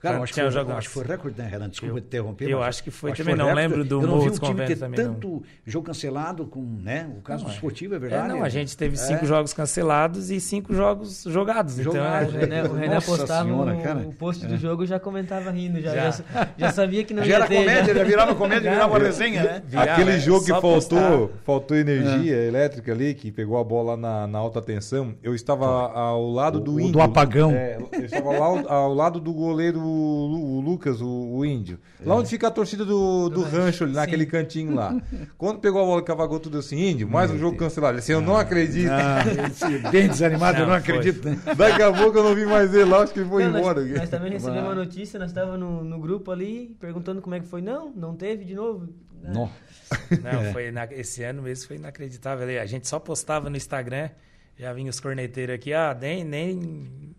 [0.00, 1.68] Cara, quando acho que, foi, jogo- acho que foi recorde, né, Renan?
[1.68, 2.48] Desculpa te interromper.
[2.48, 3.68] eu acho que foi acho também, não recorde.
[3.68, 5.14] lembro do Eu não vi um time ter também, não.
[5.14, 7.08] tanto jogo cancelado com, né?
[7.18, 8.28] O caso do esportivo, é É, verdade.
[8.28, 8.98] não, a gente teve É.
[8.98, 11.76] cinco jogos cancelados e cinco jogos jogados.
[11.76, 12.56] Jogados, O então, né?
[12.62, 13.98] Renan, o Renan postava senhora, o, cara.
[14.00, 16.10] o post do jogo já comentava rindo, já, Já.
[16.10, 16.48] já.
[16.58, 17.56] já sabia que não Já ia era ter.
[17.56, 18.04] comédia, já.
[18.04, 19.62] virava comédia, Já, virava resenha, né?
[19.76, 24.60] Aquele é, jogo que faltou, faltou energia elétrica ali, que pegou a bola na, alta
[24.60, 25.14] tensão.
[25.22, 26.92] Eu estava ao lado do O- o índio.
[26.92, 27.50] do apagão.
[27.52, 31.78] É, eu estava ao lado do goleiro o Lucas, o, o índio.
[32.04, 35.00] Lá onde fica a torcida do, do rancho, ali, naquele cantinho lá.
[35.38, 37.94] Quando pegou a bola, cavagou tudo assim, índio, mais um jogo cancelado.
[37.94, 38.90] Ele disse, eu não acredito.
[38.90, 40.96] Ah, esse bem desanimado, eu não Não, foi.
[40.96, 41.38] acredito, né?
[41.56, 43.80] Daqui a pouco eu não vi mais ele lá, acho que ele foi Não, embora.
[43.82, 47.40] Nós, nós também recebemos uma notícia, nós estávamos no, no grupo ali, perguntando como é
[47.40, 47.60] que foi.
[47.60, 48.88] Não, não teve de novo.
[49.22, 49.50] Não.
[50.22, 52.60] Não, foi na- esse ano mesmo foi inacreditável.
[52.60, 54.08] A gente só postava no Instagram,
[54.58, 57.11] já vinha os corneteiros aqui, ah, nem, nem,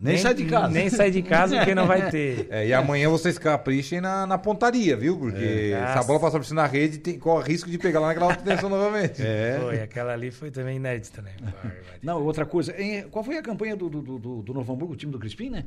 [0.00, 0.68] Nem, sai de casa.
[0.68, 2.46] Nem sai de casa porque não vai ter.
[2.50, 5.18] É, e amanhã vocês caprichem na, na pontaria, viu?
[5.18, 5.92] Porque É.
[5.92, 8.26] se a bola passar por cima na rede, tem, corre risco de pegar lá naquela
[8.26, 9.20] alta tensão novamente.
[9.26, 9.58] É.
[9.60, 11.32] Foi, aquela ali foi também inédita, né?
[12.02, 12.72] Não, outra coisa.
[12.80, 15.50] em- qual foi a campanha do, do, do, do Novo Hamburgo, o time do Crispim,
[15.50, 15.64] né?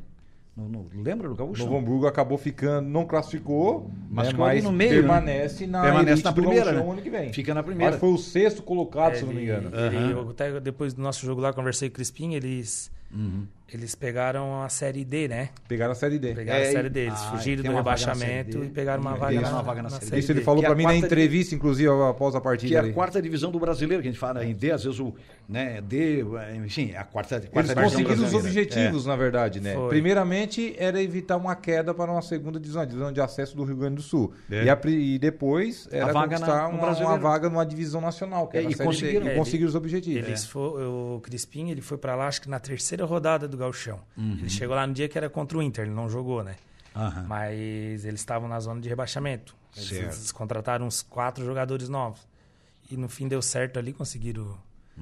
[0.56, 1.64] No, no- lembra do Gaúcho?
[1.64, 6.32] Novo Hamburgo acabou ficando, não classificou, Mas né, mas no meio, permanece na Permanece na
[6.32, 6.80] primeira, né?
[6.80, 7.32] ano que vem.
[7.32, 7.94] Fica na primeira.
[7.94, 9.70] Que foi o sexto colocado, se eu não me engano.
[9.74, 13.46] ele- eu até depois do nosso jogo lá, conversei com o Crispim, eles, Uhum.
[13.76, 15.50] Eles pegaram a Série D, né?
[15.68, 16.34] Pegaram a Série D.
[16.34, 19.14] Pegaram É, a Série e- D, eles ah, fugiram do na rebaixamento e pegaram uma
[19.14, 20.18] E vaga na, uma vaga na Série D.
[20.18, 22.68] Isso ele falou é pra a mim na entrevista, inclusive, após a partida.
[22.68, 22.92] Que é a ali.
[22.92, 25.14] quarta divisão do brasileiro, que a gente fala em D, às vezes o.
[25.48, 26.24] Né, D,
[26.64, 29.74] enfim, a quarta, quarta Eles divisão conseguiram os objetivos, na verdade, né?
[29.74, 29.88] Foi.
[29.88, 33.76] Primeiramente, era evitar uma queda para uma segunda divisão, a divisão de acesso do Rio
[33.76, 34.32] Grande do Sul.
[34.50, 34.64] É.
[34.64, 38.56] E, a e depois era vaga conquistar na- uma, uma vaga numa divisão nacional, que
[38.56, 38.94] É, era e a Série D.
[38.94, 39.26] conseguiram.
[39.26, 40.28] E conseguiram os objetivos.
[40.28, 44.00] Eles o Crispim ele foi pra lá, acho que na terceira rodada do Gauchão.
[44.16, 44.32] Uhum.
[44.38, 46.56] Ele chegou lá no dia que era contra o Inter, ele não jogou, né?
[46.94, 47.24] Aham.
[47.26, 49.56] Mas eles estavam na zona de rebaixamento.
[49.76, 52.20] Eles, eles contrataram uns quatro jogadores novos.
[52.90, 54.58] E no fim deu certo ali, conseguiram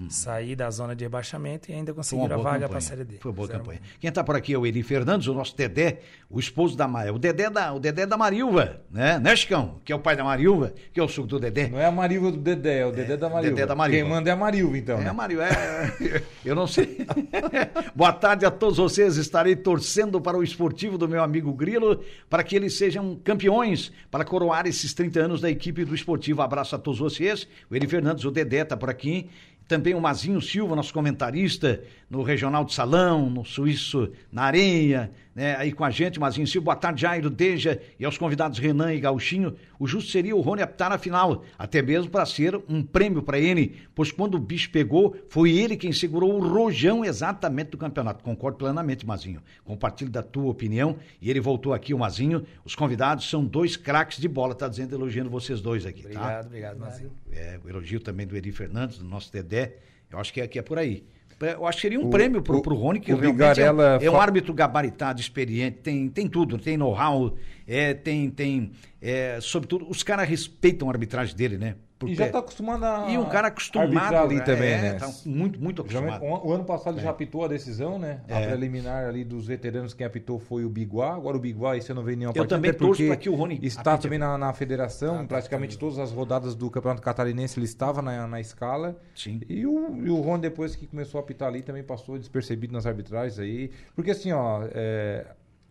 [0.09, 1.97] sair da zona de rebaixamento e ainda Uhum.
[1.97, 3.17] Conseguiram a vaga para a Série D.
[3.19, 3.81] Foi boa Fizeram- campanha.
[4.01, 6.01] Quem está por aqui é o Eli Fernandes, o nosso Dedé,
[6.31, 7.13] o esposo da Maria.
[7.13, 9.19] O Dedé da, o Dedé da Marilva, né?
[9.19, 9.81] Né, Chicão?
[9.85, 11.69] Que é o pai da Marilva, que é o suco do Dedé.
[11.69, 13.55] Não é a Marilva do Dedé, é o Dedé da Marilva.
[13.57, 14.03] Dedé da Marilva.
[14.03, 14.99] Quem manda é a Marilva, então.
[15.01, 15.13] É, né?
[15.13, 15.51] Mário, é.
[16.45, 17.07] Eu não sei.
[17.95, 19.17] Boa tarde a todos vocês.
[19.17, 24.25] Estarei torcendo para o esportivo do meu amigo Grilo, para que eles sejam campeões, para
[24.25, 26.43] coroar esses 30 anos da equipe do esportivo.
[26.43, 27.47] Abraço a todos vocês.
[27.71, 29.29] O Eli Fernandes, o Dedé está por aqui.
[29.71, 31.81] Também o Mazinho Silva, nosso comentarista,
[32.11, 36.67] no Regional de Salão, no Suíço, na Areia, né, aí com a gente, Mazinho Silva.
[36.67, 39.57] Boa tarde, Jairo, Deja e aos convidados Renan e Gauchinho.
[39.79, 43.39] O justo seria o Rony apitar na final, até mesmo para ser um prêmio para
[43.39, 48.23] ele, pois quando o bicho pegou, foi ele quem segurou o rojão exatamente do campeonato.
[48.25, 49.43] Concordo plenamente, Mazinho.
[49.65, 50.97] Compartilho da tua opinião.
[51.21, 52.45] E ele voltou aqui, o Mazinho.
[52.65, 56.09] Os convidados são dois craques de bola, tá dizendo, elogiando vocês dois aqui, tá?
[56.09, 57.13] Obrigado, obrigado, Mazinho.
[57.33, 59.77] É, o elogio também do Eri Fernandes, do nosso Dedé.
[60.11, 61.05] Eu acho que é, que é por aí.
[61.43, 63.49] É, Eu acho que seria um O- prêmio pro, o- Rony, que o realmente é,
[63.55, 67.35] Vigarella é um árbitro gabaritado, experiente, tem, tem tudo, tem know-how,
[67.67, 71.77] é, tem, tem é, sobretudo, os caras respeitam a arbitragem dele, né?
[72.01, 74.41] Porque- E já está acostumado a e um cara acostumado arbitrar ali né?
[74.41, 74.93] também, é, né?
[74.95, 76.25] tá muito, muito acostumado.
[76.25, 78.23] o, o ano passado ele já apitou a decisão, né?
[78.27, 78.47] A É.
[78.47, 81.15] preliminar ali dos veteranos, quem apitou foi o Biguá.
[81.15, 83.17] Agora o Biguá, esse ano não veio nenhuma Eu partida, também até torço porque pra
[83.19, 87.59] que o Rony Está também na, na federação, praticamente todas as rodadas do Campeonato Catarinense
[87.59, 88.97] ele estava na, na escala.
[89.15, 89.43] Sim.
[89.47, 92.87] E o, e o Rony, depois que começou a apitar ali, também passou despercebido nas
[92.87, 93.71] arbitragens aí.
[93.95, 95.27] Porque assim, ó, é,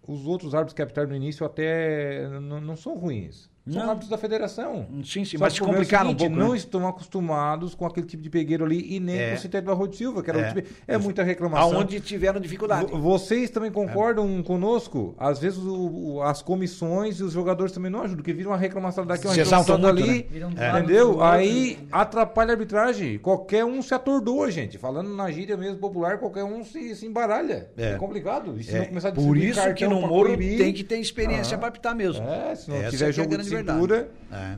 [0.08, 3.50] os outros árbitros que apitaram no início até n- não são ruins.
[3.70, 3.90] São Não.
[3.90, 4.88] árbitros da federação.
[5.04, 6.36] Sim, sim, Só mas se é complicaram um seguinte, pouco.
[6.44, 6.58] Não né?
[6.58, 9.30] estão acostumados com aquele tipo de pegueiro ali e nem É.
[9.30, 10.52] com o Sintético do Arroio de Silva, que era É.
[10.52, 11.74] o tipo, é muita reclamação.
[11.78, 12.92] Aonde tiveram dificuldade.
[12.92, 15.14] Vo- Vocês também concordam conosco?
[15.18, 18.58] Às vezes o- o- as comissões e os jogadores também não ajudam, porque vira uma
[18.58, 20.26] reclamação daqui, uma reclamação muito, dali, né?
[20.30, 20.70] Viram um É.
[20.80, 21.22] entendeu?
[21.22, 23.18] Aí atrapalha a arbitragem.
[23.20, 24.78] Qualquer um se atordoa, gente.
[24.78, 27.70] Falando na gíria mesmo popular, qualquer um se, se embaralha.
[27.78, 27.90] É.
[27.92, 28.56] É, complicado.
[28.60, 31.56] E se É, não começar a por isso que no Moro tem que ter experiência
[31.56, 31.58] Ah.
[31.60, 32.24] para apitar mesmo.
[32.26, 33.50] É, se não Essa tiver é jogo de.
[33.64, 34.12] Cintura...
[34.32, 34.58] É,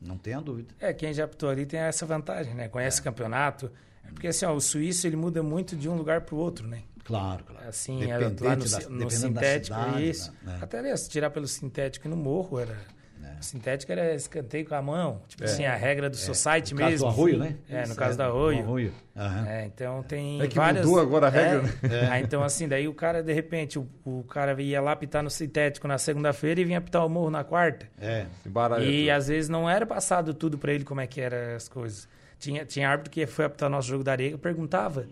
[0.00, 0.74] não tenha dúvida.
[0.80, 2.68] É, quem já apitou ali tem essa vantagem, né?
[2.68, 3.70] Conhece o campeonato.
[4.04, 6.66] É Porque assim, ó, o suíço ele muda muito de um lugar para o outro,
[6.66, 6.82] né?
[7.04, 7.68] Claro, claro.
[7.68, 10.32] Assim, é, Dependente lá no, da- no da sintético, cidade, isso.
[10.42, 10.58] né?
[10.60, 12.78] Até ali, se tirar pelo sintético e no morro, era.
[13.36, 13.40] É.
[13.40, 15.22] O sintético era escanteio com a mão.
[15.28, 17.06] Tipo assim, a regra do society No caso mesmo.
[17.06, 17.56] do arroio, né?
[17.68, 18.58] É, no Isso, caso do no arroio.
[18.60, 18.92] arroio.
[19.16, 19.46] Aham.
[19.48, 20.84] É, então tem É que várias...
[20.84, 21.88] mudou agora a regra, É.
[21.88, 22.08] né?
[22.10, 25.30] Aí, então, assim, daí o cara, de repente, o, o cara ia lá apitar no
[25.30, 27.86] sintético na segunda-feira e vinha apitar o morro na quarta.
[28.00, 28.26] É.
[28.42, 29.10] se baralha E tudo.
[29.16, 32.08] às vezes não era passado tudo pra ele como é que eram as coisas.
[32.38, 35.06] Tinha, tinha árbitro que foi apitar o nosso jogo da areia que perguntava.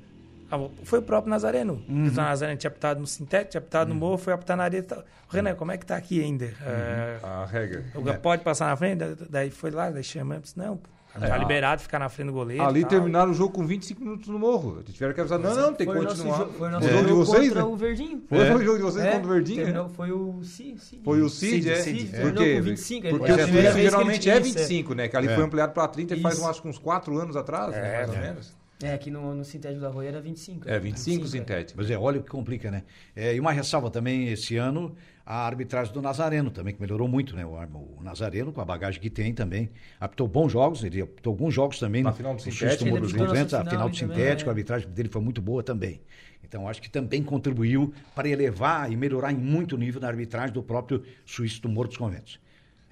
[0.55, 1.83] Ah, Foi o próprio Nazareno.
[1.89, 2.09] Uhum.
[2.09, 4.81] O Nazareno tinha apitado no sintético, tinha apitado no morro, foi apitar na areia.
[4.81, 5.03] e tal.
[5.31, 6.45] Renan, como é que tá aqui ainda?
[6.45, 7.19] Uhum.
[7.23, 7.85] Ah, A regra.
[7.95, 8.99] o Pode passar na frente?
[8.99, 10.43] Da- Daí foi lá, daí chamamos.
[10.45, 11.39] disse, Não, pô, tá É.
[11.39, 12.63] liberado ficar na frente do goleiro.
[12.63, 12.91] Ali tal.
[12.91, 14.83] terminaram o jogo com 25 minutos no morro.
[14.83, 16.37] Tiveram que avisar, não, não, tem que continuar.
[16.37, 17.69] jogo- Foi o nosso jogo de vocês, contra né?
[17.69, 18.23] o Verdinho.
[18.29, 18.55] Foi É.
[18.55, 19.91] o jogo de vocês É, contra o Verdinho, terminou- né?
[19.97, 20.79] Foi o Cid.
[20.83, 21.03] Cid.
[21.03, 21.77] Foi o Cid, Cid, é?
[21.77, 24.61] Cid, Cid, com 25, Porque é a o ele geralmente é isso, é.
[24.61, 25.09] 25, né?
[25.09, 25.35] Que ali É.
[25.35, 27.79] foi ampliado para 30 faz, uns 4 anos atrás, né?
[27.95, 28.21] É, mais ou é.
[28.21, 28.62] menos.
[28.83, 30.69] É, aqui no, no sintético do Arroio era 25.
[30.69, 31.29] É, 25 é.
[31.29, 31.81] sintético.
[31.81, 32.83] Mas é, olha o que complica, né?
[33.15, 37.37] É, e uma ressalva também, esse ano, a arbitragem do Nazareno também, que melhorou muito,
[37.37, 37.47] né?
[37.47, 37.53] O,
[37.99, 41.79] o Nazareno, com a bagagem que tem também, apitou bons jogos, ele apitou alguns jogos
[41.79, 42.03] também.
[42.03, 44.49] Na no- final do sintético, Muro dos apitou nossa 200, a final do também, sintético,
[44.49, 44.51] é.
[44.51, 46.01] a arbitragem dele foi muito boa também.
[46.43, 50.63] Então, acho que também contribuiu para elevar e melhorar em muito nível na arbitragem do
[50.63, 52.42] próprio Suíço do Morro dos Conventos.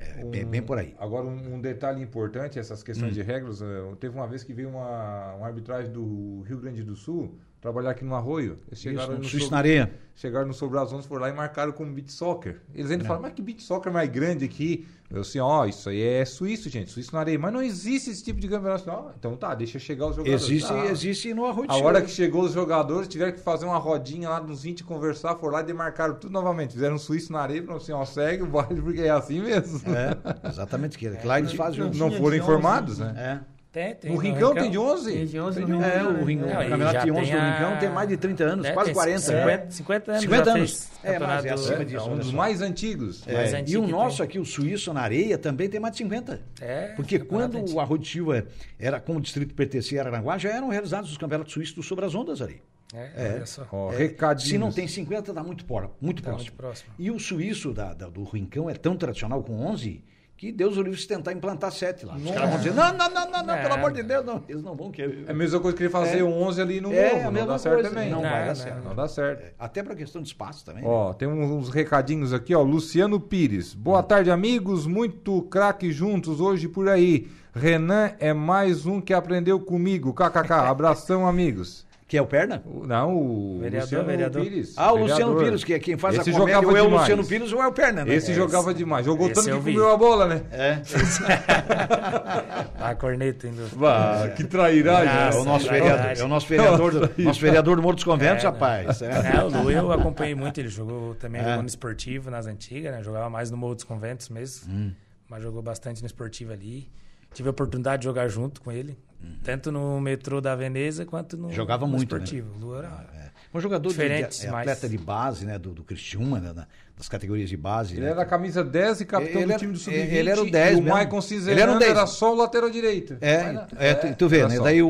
[0.00, 0.94] É, bem, bem por aí.
[0.98, 2.84] Agora, um, um detalhe importante, essas Hum.
[2.84, 3.60] questões de regras.
[3.60, 3.66] eh,
[3.98, 8.04] teve uma vez que veio uma, uma arbitragem do Rio Grande do Sul, trabalhar aqui
[8.04, 8.58] no Arroio.
[8.68, 9.92] Eles chegaram Isso, no Suíço Sob- na areia.
[10.14, 12.60] Chegaram no Sobrazões, foram lá e marcaram como beat soccer.
[12.74, 14.86] Eles ainda falaram, mas que beat soccer mais grande aqui?
[15.10, 17.38] Eu assim, ó, isso aí é suíço, gente, suíço na areia.
[17.38, 18.88] Mas não existe esse tipo de campeonato.
[18.90, 20.42] Ó, então tá, deixa chegar os jogadores.
[20.44, 23.78] Existe, Ah, existe no Arroio A hora que chegou os jogadores, tiveram que fazer uma
[23.78, 26.74] rodinha lá nos 20 conversar, foram lá e demarcaram tudo novamente.
[26.74, 29.40] Fizeram um suíço na areia e falaram assim, ó, segue o baile porque é assim
[29.40, 29.80] mesmo.
[29.94, 30.98] É, exatamente.
[30.98, 31.80] Que, que lá eles fazem...
[31.80, 33.42] Não, tinha foram informados, 11, né?
[33.46, 33.59] É.
[33.72, 34.10] Tem, tem.
[34.10, 35.12] No Rincão tem de 11?
[35.12, 36.20] Tem de 11 Tem no de É, 11.
[36.20, 38.08] o, Ring- o Não, e campeonato já de 11 tem do a- Rincão tem mais
[38.08, 39.20] de 30 anos, É, quase tem 40.
[39.20, 39.70] 50, né?
[39.70, 40.82] 50 anos 50 já anos.
[40.82, 43.22] É, mas é campeonato- acima É, disso, é um dos mais antigos.
[43.28, 44.26] É, mais e antigo o que nosso tem.
[44.26, 46.40] aqui, o Suíço na Areia, também tem mais de 50.
[46.60, 47.78] É, Porque campeonato quando antigo.
[47.78, 51.52] o Arroio de Silva era como distrito pertencia a Araranguá, já eram realizados os campeonatos
[51.52, 52.60] suíços sobre as ondas ali.
[52.92, 53.62] É, olha só.
[53.92, 54.50] É, recadinhos.
[54.50, 56.50] Se não tem 50, dá muito, por, muito Tá próximo.
[56.50, 56.90] muito próximo.
[56.98, 60.02] E o suíço da, da- do Rincão é tão tradicional com 11
[60.40, 62.16] que Deus o livre se tentar implantar 7 lá.
[62.16, 64.02] Os caras vão dizer: não, não, não, não, não, É, pelo amor de.
[64.02, 64.42] Deus, não.
[64.48, 65.24] Eles não vão querer.
[65.26, 66.24] É a mesma coisa que ele fazer É.
[66.24, 67.90] um 11 ali no É, a Não dá certo coisa.
[67.90, 68.08] também.
[68.10, 68.82] Não Não, vai dar certo.
[68.88, 69.54] Não dá certo.
[69.58, 70.82] Até para questão de espaço também.
[70.82, 72.62] Ó, tem uns recadinhos aqui, ó.
[72.62, 73.74] Luciano Pires.
[73.74, 74.86] Boa tarde, amigos.
[74.86, 77.28] Muito craque juntos hoje por aí.
[77.54, 80.14] Renan é mais um que aprendeu comigo.
[80.14, 80.52] KKK.
[80.70, 81.84] Abração, amigos.
[82.10, 82.60] Que é o Perna?
[82.66, 84.42] O- Não, o Vereador, Luciano vereador.
[84.42, 84.74] Pires.
[84.76, 85.36] Ah, o Luciano.
[85.38, 87.00] Pires, que é quem faz Esse a comédia, jogava ou é o demais.
[87.02, 88.12] Luciano Pires ou é o Perna, né?
[88.14, 89.06] Esse jogava demais.
[89.06, 89.72] Jogou tanto que vi.
[89.74, 90.42] comeu a bola, né?
[90.50, 90.78] É.
[92.80, 93.62] A corneta ainda.
[93.76, 95.08] Bah, que trairagem.
[95.08, 98.04] Ah, É o nosso vereador, é o nosso vereador, do, nosso vereador do Morro dos
[98.04, 99.02] Conventos, É, rapaz.
[99.02, 99.36] É.
[99.36, 101.44] É, o Lu eu acompanhei muito, ele jogou também É.
[101.44, 103.02] jogou no esportivo nas antigas, né?
[103.02, 104.92] Jogava mais no Morro dos Conventos mesmo, Hum.
[105.28, 106.90] mas jogou bastante no esportivo ali.
[107.32, 108.98] Tive a oportunidade de jogar junto com ele,
[109.42, 111.50] tanto no metrô da Veneza quanto no.
[111.52, 112.24] Jogava no muito, né?
[112.24, 112.58] esportivo.
[112.58, 113.20] Lu era
[113.52, 115.58] Um jogador de, de, é, mas- atleta de base, né?
[115.58, 117.94] Do, do Cristiúma, né, da- das categorias de base.
[117.94, 118.10] Ele né?
[118.10, 120.12] era a camisa 10 e capitão Ele do era- time do Sub-20.
[120.12, 120.84] ele era o 10 E o.
[120.84, 121.90] Maicon Ele Cinzerano era o 10.
[121.90, 123.16] era só o lateral direito.
[123.20, 123.66] É, Mas, né?
[123.78, 124.56] é, tu, tu vê, né?
[124.56, 124.62] só.
[124.64, 124.88] Daí o,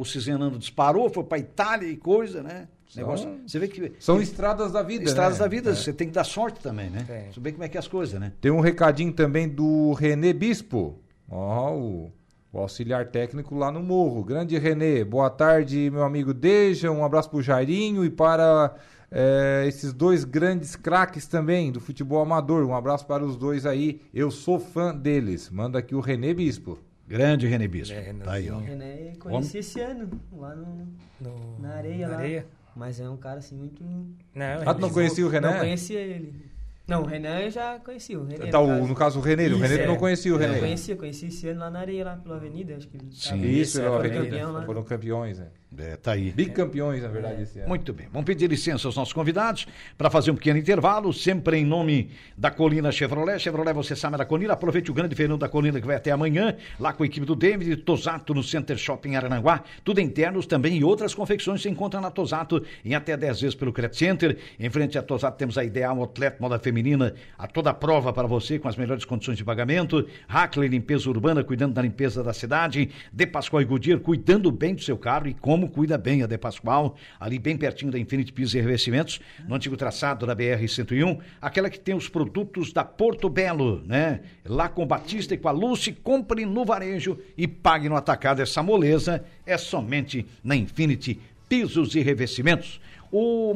[0.00, 2.68] o Cizenando disparou, foi pra Itália e coisa, né?
[2.88, 3.92] São- Negócio, você vê que.
[3.98, 5.44] São estradas da vida, estradas né?
[5.44, 7.04] da vida, você tem que dar sorte também, né?
[7.06, 7.32] Tem.
[7.32, 8.32] Você vê como é que é as coisas, né?
[8.40, 11.00] Tem um recadinho também do Renê Bispo.
[11.28, 12.12] Ó, o,
[12.56, 14.24] o auxiliar técnico lá no Morro.
[14.24, 16.90] Grande Renê, boa tarde, meu amigo Deja.
[16.90, 18.74] Um abraço pro Jairinho e para
[19.10, 22.64] eh, esses dois grandes craques também do futebol amador.
[22.64, 24.00] Um abraço para os dois aí.
[24.12, 25.50] Eu sou fã deles.
[25.50, 26.78] Manda aqui o Renê Bispo.
[27.06, 27.94] Grande René Bispo.
[27.94, 28.56] É, tá aí, ó.
[28.56, 30.88] O René conheci esse ano, lá no,
[31.20, 32.18] no, na areia na lá.
[32.20, 32.46] areia.
[32.74, 33.82] Mas é um cara assim muito.
[34.34, 35.50] Não, Ah, tu não conhecia o René?
[35.52, 36.34] Não conhecia ele.
[36.86, 38.18] Não, o Renan eu já conhecia.
[38.18, 39.48] O René, Tá, no no caso o Renê.
[39.48, 39.86] O Isso, tu é.
[39.86, 40.60] não conhecia o Eu Renê.
[40.60, 42.76] conhecia, conheci esse ano lá na areia, lá pela avenida.
[42.76, 43.40] Acho que ele Sim.
[43.40, 44.24] Isso, Isso, era é, Renê.
[44.30, 44.62] campeão.
[44.64, 45.48] Foram campeões, né?
[45.78, 46.30] É, tá aí.
[46.30, 47.68] Bicampeões, na verdade, esse ano.
[47.68, 48.08] Muito bem.
[48.10, 52.50] Vamos pedir licença aos nossos convidados para fazer um pequeno intervalo, sempre em nome da
[52.50, 53.38] Colina Chevrolet.
[53.38, 54.54] Chevrolet, você sabe é da Colina.
[54.54, 57.34] Aproveite o grande feirão da Colina que vai até amanhã, lá com a equipe do
[57.34, 59.62] David, Tosato no Center Shopping Arananguá.
[59.84, 63.72] Tudo internos também e outras confecções se encontram na Tosato em até 10 vezes pelo
[63.72, 64.38] Credit Center.
[64.58, 68.58] Em frente à Tosato temos a Ideal Outlet Moda Feminina, a toda prova para você
[68.58, 70.06] com as melhores condições de pagamento.
[70.26, 72.90] Hackley Limpeza Urbana, cuidando da limpeza da cidade.
[73.12, 76.38] De Pascoal e Goodyear, cuidando bem do seu carro e como cuida bem a De
[76.38, 81.70] Pascoal, ali bem pertinho da Infinity Pisos e Revestimentos, no antigo traçado da BR-101, aquela
[81.70, 84.20] que tem os produtos da Porto Belo, né?
[84.44, 88.40] Lá com Batista e com a Lucy, compre no varejo e pague no atacado.
[88.40, 92.80] Essa moleza é somente na Infinity Pisos e Revestimentos.
[93.10, 93.54] O,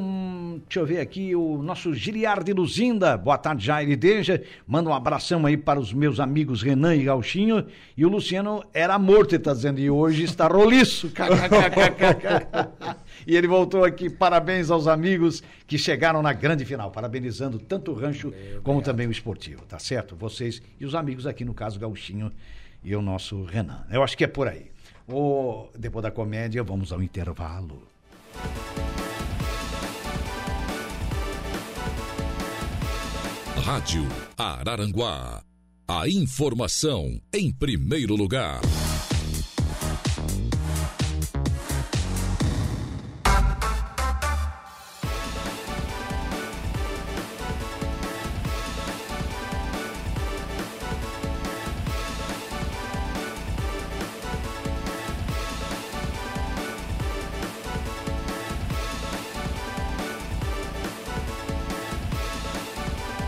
[0.64, 5.44] deixa eu ver aqui, o nosso Giliardi Luzinda, boa tarde, Jair Deja, manda um abração
[5.44, 9.52] aí para os meus amigos Renan e Gauchinho, e o Luciano era morto, ele tá
[9.52, 11.12] dizendo, e hoje está roliço,
[13.26, 17.94] e ele voltou aqui, parabéns aos amigos que chegaram na grande final, parabenizando tanto o
[17.94, 18.32] rancho
[18.62, 20.14] como também o esportivo, tá certo?
[20.14, 22.30] Vocês e os amigos aqui, no caso, Gauchinho
[22.84, 24.70] e o nosso Renan, eu acho que é por aí.
[25.08, 27.82] O, depois da comédia, vamos ao intervalo.
[33.70, 34.04] Rádio
[34.36, 35.44] Araranguá.
[35.86, 38.60] A informação em primeiro lugar.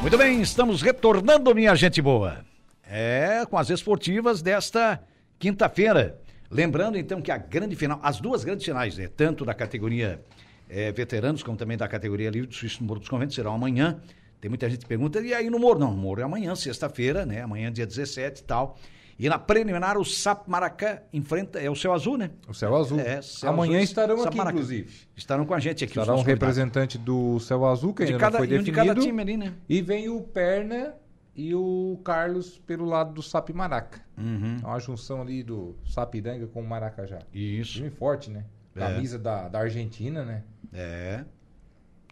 [0.02, 2.44] Muito bem, estamos retornando, minha gente boa.
[2.84, 5.00] É, com as esportivas desta
[5.38, 6.20] quinta-feira.
[6.50, 10.20] Lembrando, então, que a grande final, as duas grandes finais, né, tanto da categoria
[10.68, 14.00] eh, veteranos, como também da categoria livre do Suíço no Morro dos Conventos, serão amanhã.
[14.40, 15.78] Tem muita gente que pergunta, e aí no Morro?
[15.78, 17.40] Não, no Morro é amanhã, sexta-feira, né?
[17.40, 18.76] Amanhã, dia 17 e tal.
[19.22, 21.60] E na preliminar, o SAP Maracá enfrenta.
[21.60, 22.30] É o céu azul, né?
[22.48, 22.98] O Céu Azul.
[22.98, 24.56] É, Céu Amanhã Azul, estarão Sap aqui, Maracá.
[24.56, 24.92] inclusive.
[25.16, 25.96] Estarão com a gente aqui.
[25.96, 28.70] Estará um representante do Céu Azul, que de ainda cada, não foi e um de
[28.72, 28.94] definido.
[28.96, 29.54] cada time ali, né?
[29.68, 30.94] E vem o Perna
[31.36, 34.00] e o Carlos pelo lado do Sap Maraca.
[34.18, 34.56] Uhum.
[34.60, 37.20] É uma junção ali do Sapiranga com o Maracajá.
[37.32, 37.74] Isso.
[37.74, 38.44] Time forte, né?
[38.74, 38.80] É.
[38.80, 40.42] Camisa da, da Argentina, né?
[40.72, 41.24] É.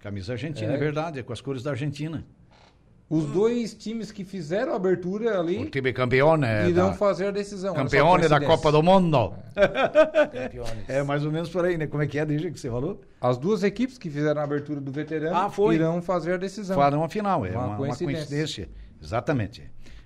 [0.01, 0.79] Camisa argentina, é, É.
[0.79, 2.25] verdade, é com as cores da Argentina.
[3.11, 6.70] Os dois times que fizeram a abertura O ali time campeão, né?
[6.70, 7.75] irão da- fazer a decisão.
[7.75, 8.46] Campeone da coincidência.
[8.46, 9.35] Copa do Mundo.
[10.33, 10.88] Campeões.
[10.88, 11.87] É mais ou menos por aí, né?
[11.88, 13.01] Como é que é, desde que você falou?
[13.20, 15.75] As duas equipes que fizeram a abertura do veterano Ah, foi.
[15.75, 16.77] irão fazer a decisão.
[16.77, 18.16] Farão a final, é Uma uma, uma coincidência.
[18.27, 18.68] coincidência.
[19.03, 19.62] Exatamente.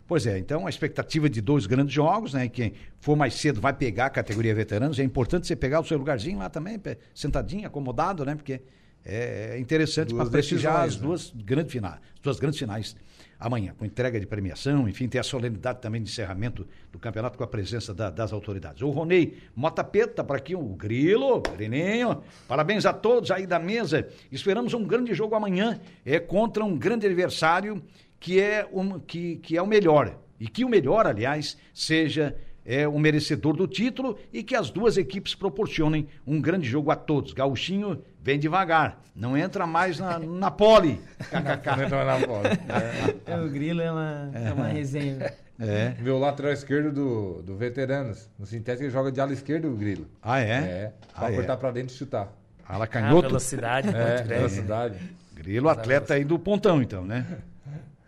[0.07, 2.49] Pois é, então a expectativa de dois grandes jogos, né?
[2.49, 4.99] Quem for mais cedo vai pegar a categoria veteranos.
[4.99, 6.81] É importante você pegar o seu lugarzinho lá também,
[7.14, 8.35] sentadinho, acomodado, né?
[8.35, 8.61] Porque
[9.05, 11.03] é interessante para prestigiar as né?
[11.07, 12.97] duas grandes finais, as duas grandes finais
[13.38, 17.45] amanhã, com entrega de premiação, enfim, tem a solenidade também de encerramento do campeonato com
[17.45, 18.81] a presença da- das autoridades.
[18.81, 24.09] O Ronei Mota Peta para aqui, o Grilo, Grininho, parabéns a todos aí da mesa.
[24.33, 27.83] Esperamos um grande jogo amanhã, é contra um grande adversário
[28.19, 30.19] que é, um, que, que é o melhor.
[30.40, 34.96] E que o melhor, aliás, seja é, o merecedor do título e que as duas
[34.96, 37.33] equipes proporcionem um grande jogo a todos.
[37.33, 41.00] Gauchinho vem devagar, não entra mais na, na pole.
[41.31, 41.85] KKK.
[41.87, 42.50] Então, na bola.
[43.27, 45.33] É, O Grilo é uma, é uma resenha.
[45.61, 45.94] É.
[46.00, 48.29] Meu lateral esquerdo do, do Veteranos.
[48.38, 50.07] No sintético ele joga de ala esquerda o Grilo.
[50.22, 50.50] Ah, é?
[50.50, 50.92] É.
[51.14, 51.37] Pra Ah, é.
[51.37, 52.33] cortar pra dentro e chutar.
[52.66, 53.29] Ala A canhoto.
[53.29, 54.96] velocidade É, velocidade.
[55.35, 57.27] Grilo, atleta aí do pontão, então, né?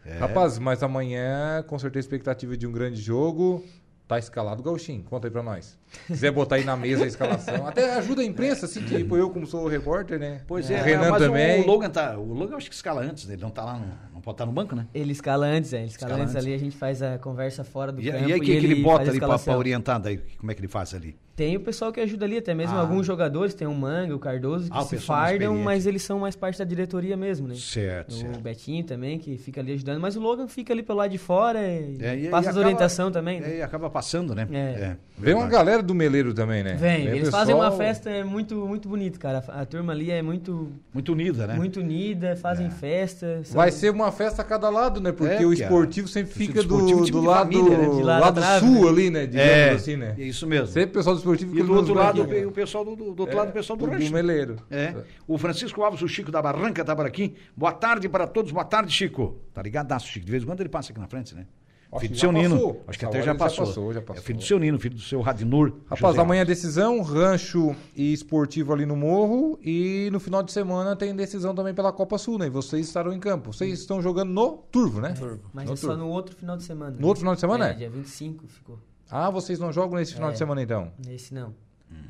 [0.09, 0.19] É.
[0.19, 3.65] Rapaz, mas amanhã, com certeza, expectativa de um grande jogo.
[4.07, 5.03] Tá escalado o Gauchinho.
[5.05, 5.77] Conta aí pra nós.
[5.89, 7.67] Se quiser botar aí na mesa a escalação.
[7.67, 10.41] Até ajuda a imprensa, assim, tipo eu, como sou o repórter, né?
[10.47, 11.63] Pois O é, Renan mas também.
[11.63, 12.19] o Logan tá.
[12.19, 13.35] O Logan acho que escala antes, né?
[13.35, 14.87] ele não tá lá, no, não pode estar no banco, né?
[14.95, 15.79] Ele escala antes, é.
[15.79, 16.47] Ele escala, Escala antes antes.
[16.47, 18.29] ali, a gente faz a conversa fora do E, campo.
[18.29, 20.19] e aí, o que, ele faz bota ali pra, pra orientar daí?
[20.39, 21.17] Como é que ele faz ali?
[21.37, 22.81] Tem o pessoal que ajuda ali, até mesmo Ah.
[22.81, 26.19] alguns jogadores, tem o Manga, o Cardoso, que Ah, o se fardam, mas eles são
[26.19, 27.55] mais parte da diretoria mesmo, né?
[27.57, 28.41] Certo, O certo.
[28.41, 31.61] Betinho também, que fica ali ajudando, mas o Logan fica ali pelo lado de fora
[31.61, 33.53] e É, e- passa e as acaba- orientação também, né?
[33.53, 34.49] É, e acaba passando, né?
[34.51, 34.97] É.
[35.19, 35.55] Vem uma verdade.
[35.77, 36.75] Galera do Meleiro também, né?
[36.75, 39.45] Vem, o eles fazem uma pessoal- festa é muito, muito bonita, cara.
[39.49, 41.55] A a turma ali é muito, Muito unida, né?
[41.55, 42.71] muito unida, fazem É.
[42.71, 43.41] festa.
[43.45, 45.11] são- Vai ser uma festa a cada lado, né?
[45.13, 47.85] Porque É, o a- esportivo sempre fica do, esportiva é do de lado, família, né?
[47.97, 48.89] De lado lado atrás, sul né?
[48.89, 49.27] ali, né?
[49.27, 50.15] Digamos É, assim, né?
[50.19, 50.69] é isso mesmo.
[50.69, 52.49] Sempre o pessoal do esportivo E fica do outro lado, branquinhos.
[52.49, 53.97] o pessoal do, do, do outro lado, o pessoal do do.
[54.13, 54.57] Meleiro.
[54.71, 54.95] É.
[55.27, 57.35] O Francisco Alves, o Chico da Barranca, tá por aqui.
[57.57, 58.53] Boa tarde para todos.
[58.53, 59.37] Boa tarde, Chico.
[59.53, 60.25] Tá ligadaço, Chico.
[60.25, 61.47] De vez em quando ele passa aqui na frente, né?
[61.93, 62.51] Acho filho que do seu Nino.
[62.57, 62.85] passou.
[62.89, 63.67] Acho que Essa até já ele já passou.
[63.67, 64.23] passou, já É passou.
[64.23, 65.73] filho do seu Nino, filho do seu Radinur.
[65.87, 69.59] Rapaz, José amanhã é decisão, rancho e esportivo ali no Morro.
[69.63, 72.47] E no final de semana tem decisão também pela Copa Sul, né?
[72.47, 73.53] E vocês estarão em campo.
[73.53, 75.13] Vocês estão jogando no Turvo, né?
[75.13, 75.41] Turvo.
[75.55, 76.05] Mas no é só turno.
[76.05, 76.97] no outro final de semana.
[76.99, 77.71] No outro final de semana, é?
[77.71, 77.75] é?
[77.75, 78.79] dia 25 ficou.
[79.11, 80.33] Ah, vocês não jogam nesse final É.
[80.33, 80.91] de semana então?
[81.07, 81.55] Nesse não.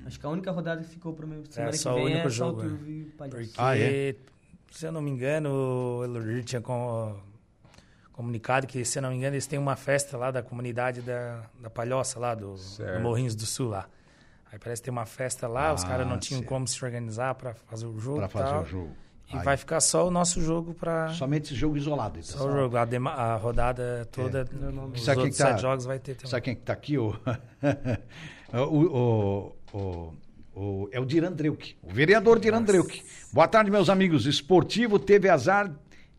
[0.06, 2.18] Acho que a única rodada que ficou pro meu semana que só o vem único
[2.20, 3.36] é só o jogo, Turvo e o Palhaço.
[3.36, 4.14] Porque, Ah, é?
[4.72, 5.50] se eu não me engano,
[6.00, 7.14] o Elorir tinha com-
[8.16, 11.42] comunicado que, se eu não me engano, eles têm uma festa lá da comunidade da,
[11.60, 13.86] da Palhoça, lá do, do Morrinhos do Sul, lá.
[14.50, 16.48] Aí parece que tem uma festa lá, os Ah, caras não tinham certo.
[16.48, 18.62] como se organizar para fazer o jogo Pra e fazer tal.
[18.62, 18.90] o jogo.
[19.32, 19.42] E Aí.
[19.44, 22.18] vai ficar só o nosso jogo para Somente esse jogo isolado.
[22.20, 22.38] Então.
[22.38, 22.76] só o jogo.
[22.76, 24.44] A, dema- a rodada toda,
[24.94, 26.30] os Sabe quem outros tá- sete jogos vai ter também.
[26.30, 26.96] Sabe quem que tá aqui?
[26.96, 27.12] O,
[28.54, 30.12] o, o, o,
[30.54, 33.02] o- é o Dirandreuk, o vereador Dirandreuk.
[33.32, 34.26] Boa tarde, meus amigos.
[34.26, 35.70] Esportivo teve azar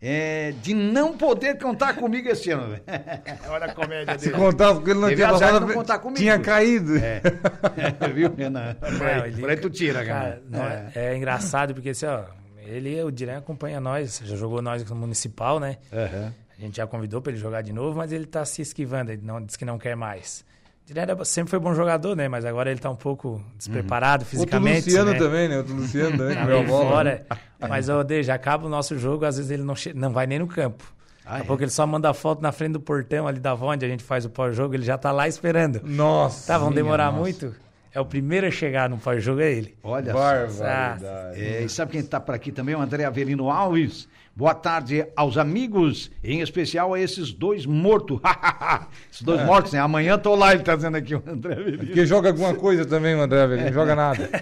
[0.02, 2.70] é, de não poder contar comigo esse ano.
[2.70, 2.84] velho.
[3.50, 4.38] Olha a comédia Se dele.
[4.38, 6.20] contar, porque ele não Teve tinha passado, não contar comigo.
[6.20, 6.98] tinha caído.
[6.98, 7.22] É,
[8.14, 8.76] viu, Renan?
[8.76, 10.44] Por Não, aí, ele- por aí tu tira, Cara, cara.
[10.50, 12.24] não é, é engraçado porque assim, ó,
[12.66, 15.78] ele, o Diran acompanha nós, já jogou nós no municipal, né?
[15.92, 16.34] Aham.
[16.58, 19.22] A gente já convidou para ele jogar de novo, mas ele tá se esquivando, ele
[19.24, 20.44] não, diz que não quer mais.
[20.90, 22.30] O Diran era- sempre foi bom jogador, né?
[22.30, 24.86] Mas agora ele tá um pouco despreparado Outro fisicamente.
[24.86, 25.18] Luciano né?
[25.18, 25.58] também, né?
[25.58, 26.90] Outro Luciano também, Tá que bola.
[26.90, 27.26] fora.
[27.60, 30.26] Mas, ô, Dê, já acaba o nosso jogo, às vezes ele não, che- não vai
[30.26, 30.86] nem no campo.
[31.26, 31.48] Ah, Daqui a é?
[31.48, 34.24] pouco ele só manda foto na frente do portão ali da onde a gente faz
[34.24, 35.82] o pós-jogo, ele já tá lá esperando.
[35.84, 36.48] Nossa.
[36.54, 37.20] Tá, vão demorar nossa.
[37.20, 37.54] muito?
[37.94, 39.76] É o primeiro a chegar no pós-jogo, é ele.
[39.84, 40.20] Olha só.
[40.64, 41.42] Barbaridade.
[41.42, 42.76] É, e sabe quem está por aqui também?
[42.76, 44.08] O André Avelino Alves.
[44.38, 48.20] Boa tarde aos amigos, em especial a esses dois mortos.
[49.12, 49.80] esses dois mortos, né?
[49.80, 51.84] Amanhã tô lá, ele tá dizendo aqui, o André Avelino.
[51.84, 53.66] Porque joga alguma coisa também, o André, velho.
[53.66, 54.30] Não joga nada.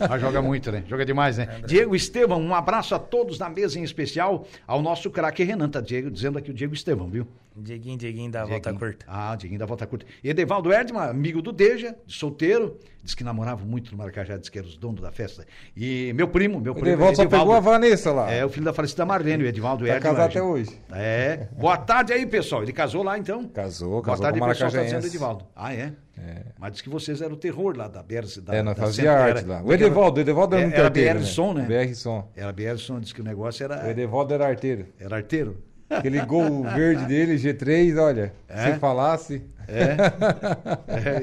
[0.00, 0.84] Ah, joga muito, né?
[0.88, 1.60] Joga demais, né?
[1.66, 5.82] Diego Estevão, um abraço a todos na mesa, em especial ao nosso craque Renan, tá
[5.82, 7.26] Diego, dizendo aqui o Diego Estevão, viu?
[7.62, 8.78] Dieguinho, Dieguinho da volta Dieguinho.
[8.78, 9.04] curta.
[9.08, 10.06] Ah, Dieguinho da volta curta.
[10.22, 14.66] Edevaldo Erdman, amigo do Deja, solteiro, disse que namorava muito no Maracajá, disse que era
[14.66, 15.44] os donos da festa.
[15.76, 16.90] E meu primo, meu primo.
[16.90, 18.30] Edivaldo só pegou a Vanessa lá.
[18.30, 20.70] É, o filho da falecida Marlene, o Edivaldo Tá casado até hoje.
[20.92, 21.48] É.
[21.58, 22.62] Boa tarde aí, pessoal.
[22.62, 23.44] Ele casou lá, então?
[23.48, 24.70] Casou, Boa casou tarde, com pessoal.
[24.70, 25.04] Tá dizendo.
[25.06, 25.44] Edivaldo.
[25.56, 25.92] Ah, é?
[26.16, 26.42] É.
[26.56, 28.24] Mas disse que vocês eram o terror lá da BR.
[28.40, 29.62] Da, É, nós fazia arte era- lá.
[29.64, 31.62] O Edevaldo, o Edevaldo era É, era arteiro, BR Som, né?
[31.66, 32.30] BR Som.
[32.36, 34.86] Era BR Som, disse que o negócio O era, Edevaldo era arteiro.
[35.00, 35.60] era arteiro.
[35.90, 38.72] Aquele gol verde dele, G3, olha, É?
[38.74, 39.42] se falasse...
[39.66, 39.96] É.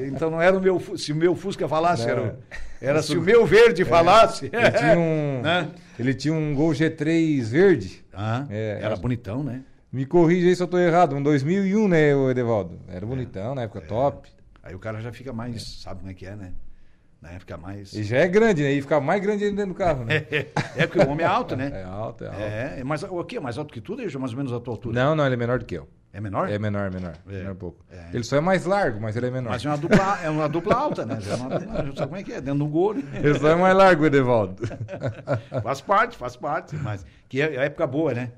[0.02, 0.80] É, então não era o meu.
[0.96, 2.10] Se o meu Fusca falasse, Não.
[2.10, 2.32] era, o-
[2.80, 4.48] era se o meu verde falasse.
[4.52, 5.68] Ele tinha um, Né?
[5.98, 8.04] Ele tinha um Gol G3 verde.
[8.12, 9.62] Ah, É, era acho- bonitão, né?
[9.92, 12.78] Me corrija aí se eu tô errado, um 2001, né, Edevaldo?
[12.88, 14.28] Era bonitão, na época top.
[14.62, 15.62] Aí o cara já fica mais.
[15.82, 16.52] Sabe como é que é, né?
[17.22, 17.38] Né?
[17.38, 17.92] Fica mais.
[17.94, 18.72] E já é grande, né?
[18.72, 20.26] E fica mais grande ainda dentro do carro, né?
[20.76, 21.70] É porque o homem é alto, né?
[21.72, 22.40] É alto, é alto.
[22.40, 23.40] É, é mais, o quê?
[23.40, 24.94] Mais alto que tu, deixa mais ou menos a tua altura.
[25.02, 25.88] Não, não, ele é menor do que eu.
[26.16, 26.48] É menor?
[26.48, 27.12] É menor, menor.
[27.28, 27.30] É.
[27.30, 27.84] Menor pouco.
[27.90, 28.06] É.
[28.14, 29.50] Ele só é mais largo, mas ele é menor.
[29.50, 31.18] Mas é uma dupla, é uma dupla alta, né?
[31.28, 31.50] É uma
[31.94, 32.40] sabe como é que é?
[32.40, 32.94] Dentro do gol.
[32.94, 33.02] né?
[33.22, 34.62] Ele só é mais largo, Edevaldo.
[35.62, 36.74] Faz parte, faz parte.
[36.76, 38.32] Mas que é, é época boa, né?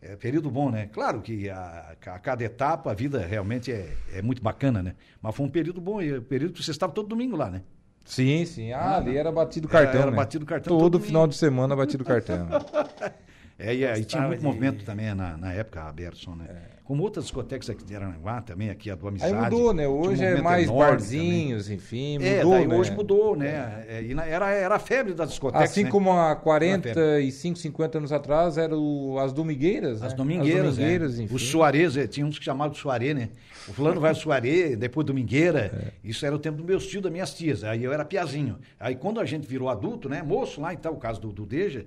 [0.00, 0.88] É período bom, né?
[0.90, 4.94] Claro que a, a cada etapa a vida realmente é, é muito bacana, né?
[5.20, 6.00] Mas foi um período bom.
[6.00, 7.60] E o período que você estava todo domingo lá, né?
[8.06, 8.72] Sim, sim.
[8.72, 10.16] Ah, ali era batido Era- cartão, era né?
[10.16, 12.48] batido cartão Todo todo final de semana batido cartão.
[13.58, 16.46] É, e aí tinha muito de- movimento também na, na época, a Berson, né?
[16.84, 19.34] Como outras discotecas aqui de Aranguá também, aqui a do Amizade.
[19.34, 19.82] Aí mudou, né?
[19.82, 22.32] tinha um Hoje é mais barzinhos, enfim, também.
[22.32, 22.76] É, mudou, daí né?
[22.76, 23.84] hoje mudou, né?
[23.88, 25.90] É, e na- era, era a febre das discotecas, Assim né?
[25.90, 30.16] como há Era 45, 50 anos atrás eram as domingueiras, As né?
[30.16, 31.22] domingueiras, As domingueiras, é.
[31.24, 31.34] enfim.
[31.34, 33.28] O Soares, é, tinha uns que chamavam de Soaré, né?
[33.68, 35.70] O fulano vai ao Soaré, depois domingueira.
[35.74, 35.92] É.
[36.08, 37.64] Isso era o tempo dos meus tios, das minhas tias.
[37.64, 38.58] Aí eu era piazinho.
[38.80, 40.22] Aí quando a gente virou adulto, né?
[40.22, 41.84] Moço lá e tal, o caso do, do Deja,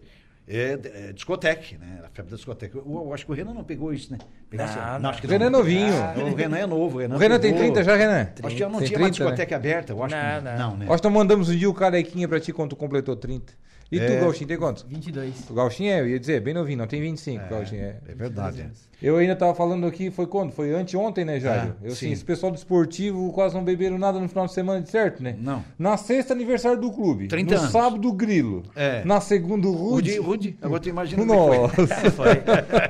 [0.47, 0.79] é,
[1.09, 2.01] é discoteca, né?
[2.03, 2.77] A febre da discoteca.
[2.77, 4.17] Eu, eu acho que o Renan não pegou isso, né?
[4.49, 5.09] Pegasse- Não, não.
[5.09, 5.93] acho que O Renan é novinho.
[6.31, 6.97] O Renan é novo.
[6.97, 7.71] O Renan, O Renan tem pegou.
[7.73, 8.29] 30 já, Renan?
[8.43, 9.31] Acho que eu não Tem tinha mais 30, né?
[9.35, 9.93] discoteca aberta.
[9.93, 10.57] Eu acho que Não, não.
[10.71, 10.85] não, né?
[10.87, 13.53] Nós mandamos um dia o carequinha pra ti quando tu completou 30.
[13.91, 14.19] E tu, É.
[14.21, 14.85] Gauchinho, tem quantos?
[14.87, 15.49] 22.
[15.49, 17.95] O Gauchinho é, eu ia dizer, bem novinho, não tem 25, o Gauchinho é.
[18.07, 18.61] É verdade.
[18.61, 18.69] é.
[19.01, 20.51] Eu ainda tava falando aqui, foi quando?
[20.51, 21.73] Foi anteontem, né, Jairo?
[21.81, 22.05] Ah, eu, sim.
[22.05, 25.23] assim, esse pessoal do esportivo quase não beberam nada no final de semana, de certo,
[25.23, 25.35] né?
[25.39, 25.63] Não.
[25.77, 27.27] Na sexta, aniversário do clube.
[27.27, 27.71] 30 no anos.
[27.71, 28.61] sábado, o Grilo.
[28.75, 29.03] É.
[29.03, 30.19] Na segunda, o Rude, Rude.
[30.51, 30.57] Rude.
[30.61, 31.57] Agora tu imagina é que foi.
[31.57, 32.11] Nossa.
[32.11, 32.43] Foi.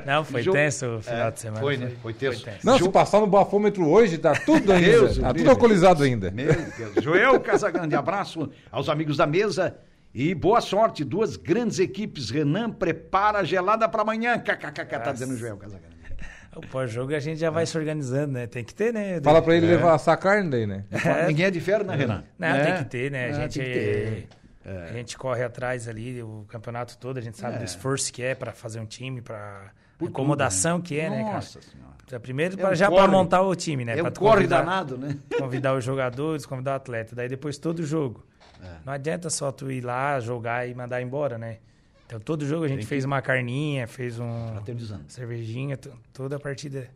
[0.06, 1.60] Não, foi Jogo- tenso o final É, de semana.
[1.60, 1.90] foi, né?
[2.02, 2.46] Foi tenso.
[2.62, 4.86] Não, se Jogo- passar no bafômetro hoje, tá tudo ainda.
[4.90, 6.30] Deus, tá tudo alcoolizado ainda.
[6.30, 7.02] Meu Deus.
[7.02, 9.74] Joel Casagrande, abraço aos amigos da mesa
[10.14, 11.04] e boa sorte.
[11.04, 12.30] Duas grandes equipes.
[12.30, 14.38] Renan prepara a gelada para amanhã.
[14.38, 15.92] KKK, tá dizendo o Joel Casagrande.
[16.54, 18.46] O pós-jogo a gente já vai se organizando, né?
[18.46, 19.18] Tem que ter, né?
[19.22, 19.70] Fala pra ele É.
[19.70, 20.84] levar essa carne daí, né?
[21.26, 22.24] Ninguém é de ferro, né, Renan?
[22.38, 22.64] Não, É.
[22.64, 23.24] tem que ter, né?
[23.24, 24.28] A É, gente, tem que ter.
[24.66, 24.84] É.
[24.90, 28.34] a gente corre atrás ali, o campeonato todo, a gente sabe do esforço que é
[28.34, 31.34] pra fazer um time, pra Por incomodação tudo, que é, né, cara?
[31.36, 31.92] Nossa senhora.
[32.04, 33.92] Então, Primeiro, É pra- já para montar o time, né?
[33.98, 35.16] É Pra um corre convidar- danado, né?
[35.38, 37.16] Convidar os jogadores, convidar o atleta.
[37.16, 38.26] Daí depois todo jogo.
[38.62, 38.76] É.
[38.84, 41.58] Não adianta só tu ir lá, jogar e mandar embora, né?
[42.12, 45.04] Então todo jogo a gente Tem que- fez uma carninha, fez um Fraternizando.
[45.08, 45.78] cervejinha,
[46.12, 46.86] toda a partida.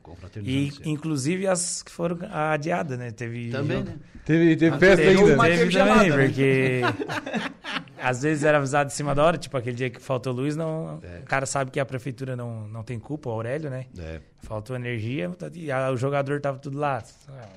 [0.45, 3.11] E inclusive as que foram adiadas, né?
[3.13, 3.97] Teve Também, jogo- né?
[4.27, 5.35] Teve, teve Ah, festa teve ainda.
[5.35, 6.25] uma- teve Teve gelada, também, né?
[6.27, 6.81] porque
[7.99, 10.99] às vezes era avisado em cima da hora, tipo aquele dia que faltou luz, não,
[11.03, 11.21] É.
[11.21, 13.87] o cara sabe que a prefeitura não, não tem culpa, o Aurélio, né?
[13.99, 14.21] É.
[14.43, 17.03] Faltou energia, e a- o jogador tava tudo lá.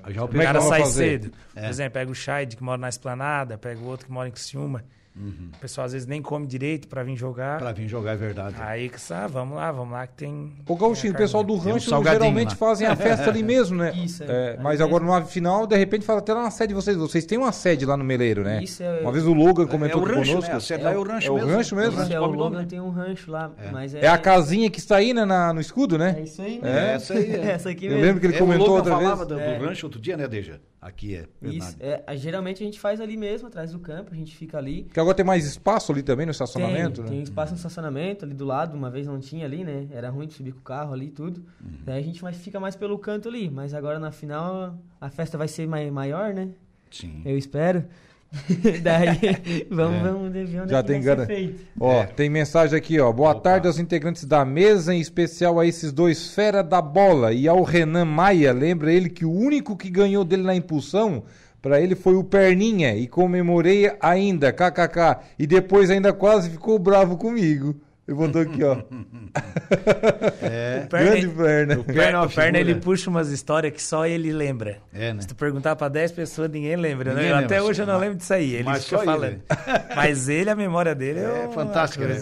[0.07, 1.21] Já o cara sai fazer?
[1.23, 1.31] cedo.
[1.55, 1.61] É.
[1.63, 4.31] Por exemplo, pega o Scheid, que mora na Esplanada, pega o outro que mora em
[4.31, 4.83] Criciúma.
[5.15, 5.49] Uhum.
[5.53, 7.57] O pessoal às vezes nem come direito pra vir jogar.
[7.57, 8.55] Pra vir jogar é verdade.
[8.59, 10.53] Aí que ah, vamos lá, vamos lá que tem.
[10.67, 12.55] O Gauchinho, o pessoal do um rancho salgadinho geralmente lá.
[12.55, 13.91] fazem a festa ali mesmo, né?
[13.95, 14.57] Isso, É, é.
[14.61, 16.95] mas Ali agora numa final, de repente faz até lá na sede de vocês.
[16.95, 18.63] Vocês têm uma sede lá no Meleiro, né?
[18.63, 20.51] Isso é- Uma vez o Logan É comentou o rancho, conosco.
[20.51, 20.57] né?
[20.57, 21.51] A sede lá é o rancho É o mesmo.
[21.51, 22.65] rancho mesmo, Isso é, o Logan né?
[22.69, 24.05] tem um rancho lá, mas é...
[24.05, 26.15] É a casinha que está aí né, na- no escudo, né?
[26.19, 26.59] É isso aí.
[26.63, 27.31] É, essa aí.
[27.35, 27.49] É.
[27.59, 28.05] Essa aqui Eu mesmo.
[28.05, 29.19] lembro que ele É, comentou o Logan outra vez.
[29.19, 29.57] do, do É.
[29.57, 30.61] rancho outro dia, né, Deja?
[30.81, 31.25] Aqui é.
[31.41, 34.83] Isso, é, geralmente a gente faz ali mesmo, atrás do campo, a gente fica ali.
[34.83, 37.09] Porque agora tem mais espaço ali também no estacionamento, tem, né?
[37.09, 39.87] tem espaço no estacionamento ali do lado, uma vez não tinha ali, né?
[39.91, 41.39] Era ruim de subir com o carro ali e tudo.
[41.63, 41.71] Uhum.
[41.85, 45.37] Daí a gente mais, fica mais pelo canto ali, mas agora na final a festa
[45.37, 46.49] vai ser mai, maior, né?
[46.91, 47.21] Sim.
[47.25, 47.83] Eu espero.
[48.83, 50.03] Daí vamos, É.
[50.03, 51.63] vamos ver onde Já é que tem vai gana- ser feito.
[51.79, 52.05] Ó, É.
[52.05, 53.11] tem mensagem aqui, ó.
[53.11, 53.41] Boa Opa.
[53.41, 57.63] tarde aos integrantes da mesa, em especial a esses dois fera da bola e ao
[57.63, 58.53] Renan Maia.
[58.53, 61.23] Lembra ele que o único que ganhou dele na impulsão,
[61.61, 65.17] pra ele foi o Perninha e comemorei ainda, kkk.
[65.37, 67.79] E depois ainda quase ficou bravo comigo.
[68.07, 68.77] Ele botou aqui, ó.
[70.41, 70.87] É.
[70.89, 71.35] Grande perna.
[71.37, 72.59] Perna é O Perna, o Perna, figura.
[72.59, 74.79] ele puxa umas histórias que só ele lembra.
[74.93, 75.21] É, né?
[75.21, 77.11] Se tu perguntar pra 10 pessoas, ninguém lembra.
[77.13, 77.17] né?
[77.21, 77.45] Ninguém lembra.
[77.45, 78.55] Até hoje eu não lembro disso aí.
[78.55, 79.33] Ele Mas fica só falando.
[79.33, 79.41] ele.
[79.95, 82.19] Mas ele, a memória dele é, É uma fantástico, né?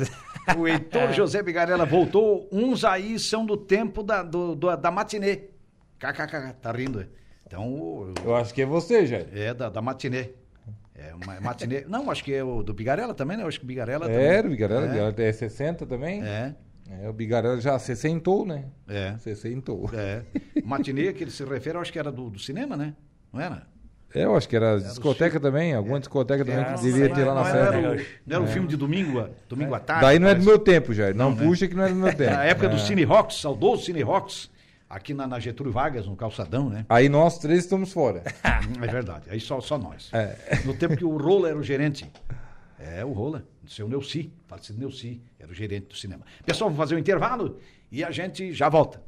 [0.58, 2.48] O Heitor José Bigarella voltou.
[2.52, 5.44] Uns aí são do tempo da, do, do- da matinê.
[6.00, 7.06] KKK, tá rindo.
[7.48, 9.18] Então, o- Eu acho que é você, já.
[9.34, 10.30] é da, da matinê.
[10.94, 11.86] É uma matinê.
[11.90, 13.44] Não, acho que é o do Bigarela também, né?
[13.44, 14.52] Eu acho que o Bigarela É, o também.
[14.52, 14.90] Bigarela, É.
[14.90, 16.24] Bigarela é 60 também.
[16.24, 16.54] É,
[17.04, 18.66] É, o Bigarela já 60, né?
[18.88, 19.72] é, 60.
[19.94, 20.24] é.
[20.64, 22.94] Matinê que ele se refere, eu acho que era do, do cinema, né?
[23.32, 23.66] Não era?
[24.16, 27.34] É, eu acho que era discoteca também, alguma discoteca também É, que devia ter lá
[27.36, 27.76] na não festa.
[27.76, 27.96] era, o,
[28.26, 30.02] não era o filme de domingo, domingo à tarde.
[30.02, 31.14] Daí não é do meu tempo, Jair.
[31.14, 31.46] Não, Não, né?
[31.46, 32.32] puxa que não é do meu tempo.
[32.32, 32.70] Na época É.
[32.70, 34.50] do Cine Rocks, saudoso Cine Rocks,
[34.90, 36.86] aqui na, na Getúlio Vargas, no Calçadão, né?
[36.90, 38.24] Aí nós três estamos fora.
[38.82, 40.10] É verdade, aí só, só nós.
[40.14, 40.62] É.
[40.66, 42.12] No tempo que o Rola era o gerente.
[42.78, 46.24] É, o Rola, o seu Neuci, falecido Neuci, era o gerente do cinema.
[46.46, 47.60] Pessoal, vamos fazer um intervalo
[47.92, 49.02] e a gente já volta.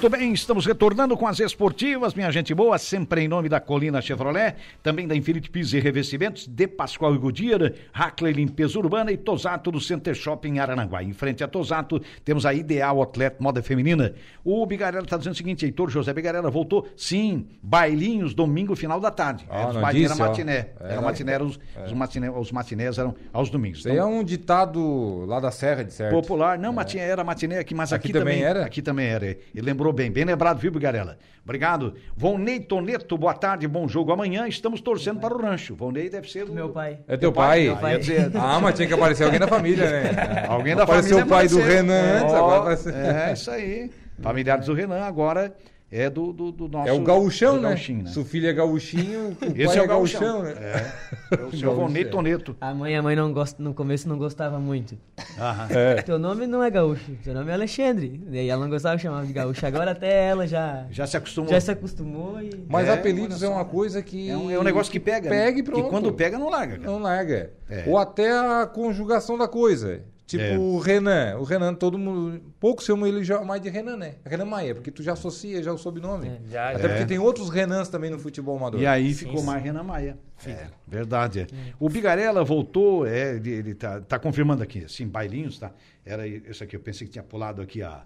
[0.00, 4.00] Muito bem, estamos retornando com as esportivas, minha gente boa, sempre em nome da Colina
[4.00, 9.16] Chevrolet, também da Infinity Pisos e Revestimentos, de Pascoal e Goodyear, Hackley Limpeza Urbana e
[9.16, 11.02] Tosato do Center Shopping em Arananguá.
[11.02, 14.14] Em frente a Tosato, temos a Ideal Outlet Moda Feminina.
[14.44, 19.10] O Bigarella está dizendo o seguinte, Heitor José Bigarella voltou, sim, bailinhos, domingo, final da
[19.10, 19.46] tarde.
[19.50, 20.32] Ah, Era os bailinhos, disse, era ó.
[20.32, 23.84] matiné, É, era matiné, era os, os, matiné, os matinés eram aos domingos.
[23.84, 26.12] Aí é um ditado lá da Serra, de certo.
[26.12, 28.64] Popular, não, matiné, era matiné aqui, mas aqui, Aqui também era?
[28.64, 29.26] Aqui também era.
[29.26, 31.18] Ele lembrou bem, bem lembrado, viu, Bigarella?
[31.44, 31.94] Obrigado.
[32.16, 34.46] Volney Toneto, boa tarde, bom jogo amanhã.
[34.46, 35.74] Estamos torcendo para o rancho.
[35.74, 36.98] Volney deve ser o Meu pai.
[37.08, 37.74] É teu pai?
[37.80, 37.92] Pai.
[37.94, 40.44] Ia dizer- Ah, mas tinha que aparecer alguém da família, né?
[40.48, 41.82] Alguém da Apareceu família o pai do apareceu.
[41.82, 42.92] Renan antes, agora apareceu...
[42.94, 43.90] É, isso aí.
[44.20, 45.54] Familiares do Renan, agora
[45.90, 46.88] é do, do, do nosso...
[46.88, 47.68] É o gauchão, do né?
[47.70, 50.54] gauchinho, Se o filho é gauchinho, o Esse pai é o gauchão, gauchão, né?
[50.60, 52.54] É, é o seu Volney Toneto.
[52.60, 54.96] A mãe, a mãe não gosta, no começo não gostava muito.
[55.38, 55.66] Aham.
[55.70, 56.02] É.
[56.02, 58.20] Teu nome não é gaúcho, teu nome é Alexandre.
[58.30, 59.64] E aí ela não gostava de chamar de gaúcho.
[59.66, 61.50] Agora até ela já, Já se acostumou.
[61.50, 62.50] já se acostumou e.
[62.68, 64.28] Mas É, apelidos é uma coisa que...
[64.28, 65.30] É um, é um negócio que pega.
[65.30, 65.44] né?
[65.46, 65.84] Pega e pronto.
[65.84, 66.76] Que quando pega, não larga.
[66.78, 66.90] cara.
[66.90, 67.50] Não larga.
[67.70, 67.84] É.
[67.86, 70.02] Ou até a conjugação da coisa.
[70.28, 70.58] Tipo É.
[70.58, 71.38] o Renan.
[71.38, 72.38] O Renan, todo mundo.
[72.60, 74.16] Pouco chamam ele já mais de Renan, né?
[74.26, 76.28] Renan Maia, porque tu já associa já o sobrenome.
[76.28, 76.38] É.
[76.50, 76.88] Já, Até já.
[76.90, 78.78] porque tem outros Renans também no futebol amador.
[78.78, 79.46] E aí Sim, ficou sim.
[79.46, 80.18] mais Renan Maia.
[80.46, 81.40] É, verdade.
[81.50, 81.72] É.
[81.80, 85.72] O Bigarella voltou, é, ele, ele tá, tá confirmando aqui, assim, bailinhos, tá?
[86.04, 88.02] Era isso aqui, eu pensei que tinha pulado aqui a,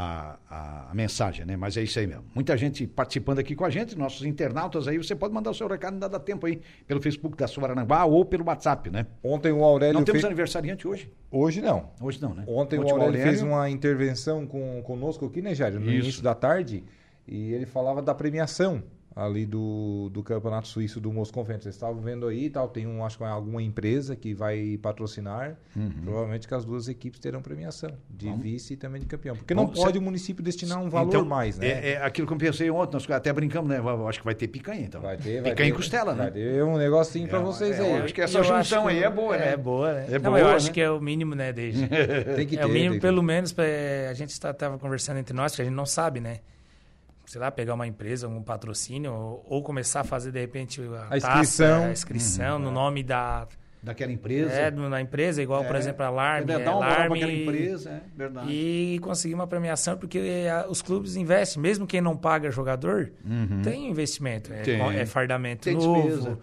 [0.00, 1.56] a, a, a mensagem, né?
[1.56, 2.24] Mas é isso aí mesmo.
[2.32, 5.66] Muita gente participando aqui com a gente, nossos internautas aí, você pode mandar o seu
[5.66, 9.06] recado, não dá tempo aí, pelo Facebook da Suaranambá ou pelo WhatsApp, né?
[9.24, 10.24] Ontem o Aurélio Não temos fez...
[10.24, 11.10] aniversariante hoje?
[11.32, 11.90] Hoje não.
[12.00, 12.44] Hoje não, né?
[12.46, 15.74] Ontem o Ontem Aurélio, fez uma intervenção com, conosco aqui, né, Jair?
[15.74, 16.04] No Isso.
[16.04, 16.84] início da tarde.
[17.26, 18.84] E ele falava da premiação
[19.18, 21.64] ali do, do Campeonato Suíço do Mosconvento.
[21.64, 22.68] Vocês estavam vendo aí e tal.
[22.68, 25.56] Tem um, acho que é alguma empresa que vai patrocinar.
[26.04, 27.90] Provavelmente que as duas equipes terão premiação.
[28.08, 29.34] De vice e também de campeão.
[29.34, 31.66] Porque não Bom, pode cê- o município destinar um valor Então, mais, né?
[31.66, 33.78] É, é aquilo que eu pensei ontem, nós até brincamos, né?
[33.78, 35.00] Eu Acho que vai ter picanha, então.
[35.00, 36.30] Vai ter, vai picanha ter, e costela, Vai né?
[36.32, 37.90] ter um negocinho pra É, vocês é, aí.
[37.98, 39.52] eu acho que essa Eu junção acho que aí o- é boa, né?
[39.52, 40.06] É boa, né?
[40.10, 40.72] É Não, boa, eu acho né?
[40.72, 41.86] que é o mínimo, né, desde.
[42.36, 42.62] Tem que ter.
[42.62, 43.64] é o mínimo, pelo menos, pra,
[44.08, 46.38] a gente estava conversando entre nós, que a gente não sabe, né?
[47.28, 51.02] Sei lá, pegar uma empresa, um patrocínio, ou, ou começar a fazer, de repente, a,
[51.14, 51.84] A taça, inscrição.
[51.84, 53.46] a inscrição no nome da,
[53.82, 54.50] Daquela empresa.
[54.50, 55.78] é, da empresa, igual, por É.
[55.78, 56.50] exemplo, a Alarme.
[56.52, 58.50] É, é, dá uma aquela empresa, é verdade.
[58.50, 60.18] E conseguir uma premiação, porque
[60.50, 63.12] a- os clubes investem, mesmo quem não paga jogador,
[63.62, 64.50] tem investimento.
[64.52, 64.64] É, Uhum.
[64.64, 64.96] Tem.
[64.98, 66.08] é fardamento Tem novo.
[66.08, 66.38] despesa.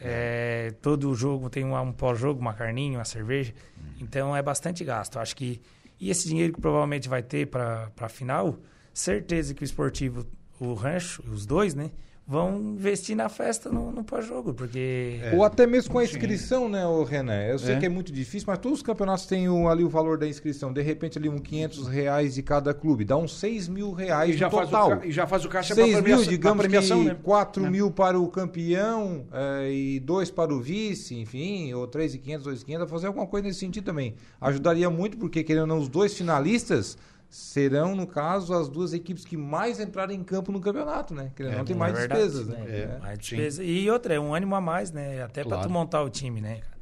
[0.00, 3.54] é, todo jogo tem um, um pós-jogo, uma carninha, uma cerveja.
[3.78, 3.84] Uhum.
[4.02, 5.18] Então é bastante gasto.
[5.18, 5.62] Acho que.
[6.00, 8.58] E esse dinheiro que provavelmente vai ter para a final,
[8.94, 10.24] certeza que o esportivo,
[10.60, 11.90] o rancho, os dois, né?
[12.26, 15.20] Vão investir na festa no, no pós-jogo, porque.
[15.34, 17.42] Ou até mesmo com a inscrição, né, ô Renan?
[17.42, 17.78] Eu sei É.
[17.78, 20.72] que é muito difícil, mas todos os campeonatos têm o- ali o valor da inscrição.
[20.72, 23.04] De repente, ali, um 500 reais de cada clube.
[23.04, 25.04] Dá uns 6 mil reais E já, no faz o, total.
[25.04, 27.16] e já faz o caixa 6 pra mil, premiação, digamos premiação que né?
[27.22, 27.70] 4 É.
[27.70, 33.08] mil para o campeão eh, e 2 para o vice, enfim, ou 3,500, 2,500, fazer
[33.08, 34.14] alguma coisa nesse sentido também.
[34.40, 36.96] Ajudaria muito, porque querendo ou não, os dois finalistas
[37.36, 41.32] serão, no caso, as duas equipes que mais entrarem em campo no campeonato, né?
[41.34, 42.20] Querendo ou não, tem é mais verdade.
[42.22, 42.64] despesas, né?
[42.68, 42.80] É.
[42.82, 42.98] É.
[43.00, 43.64] Mais despesa.
[43.64, 45.20] E outra, é um ânimo a mais, né?
[45.22, 45.60] Até Claro.
[45.62, 46.60] para tu montar o time, né?
[46.60, 46.74] cara?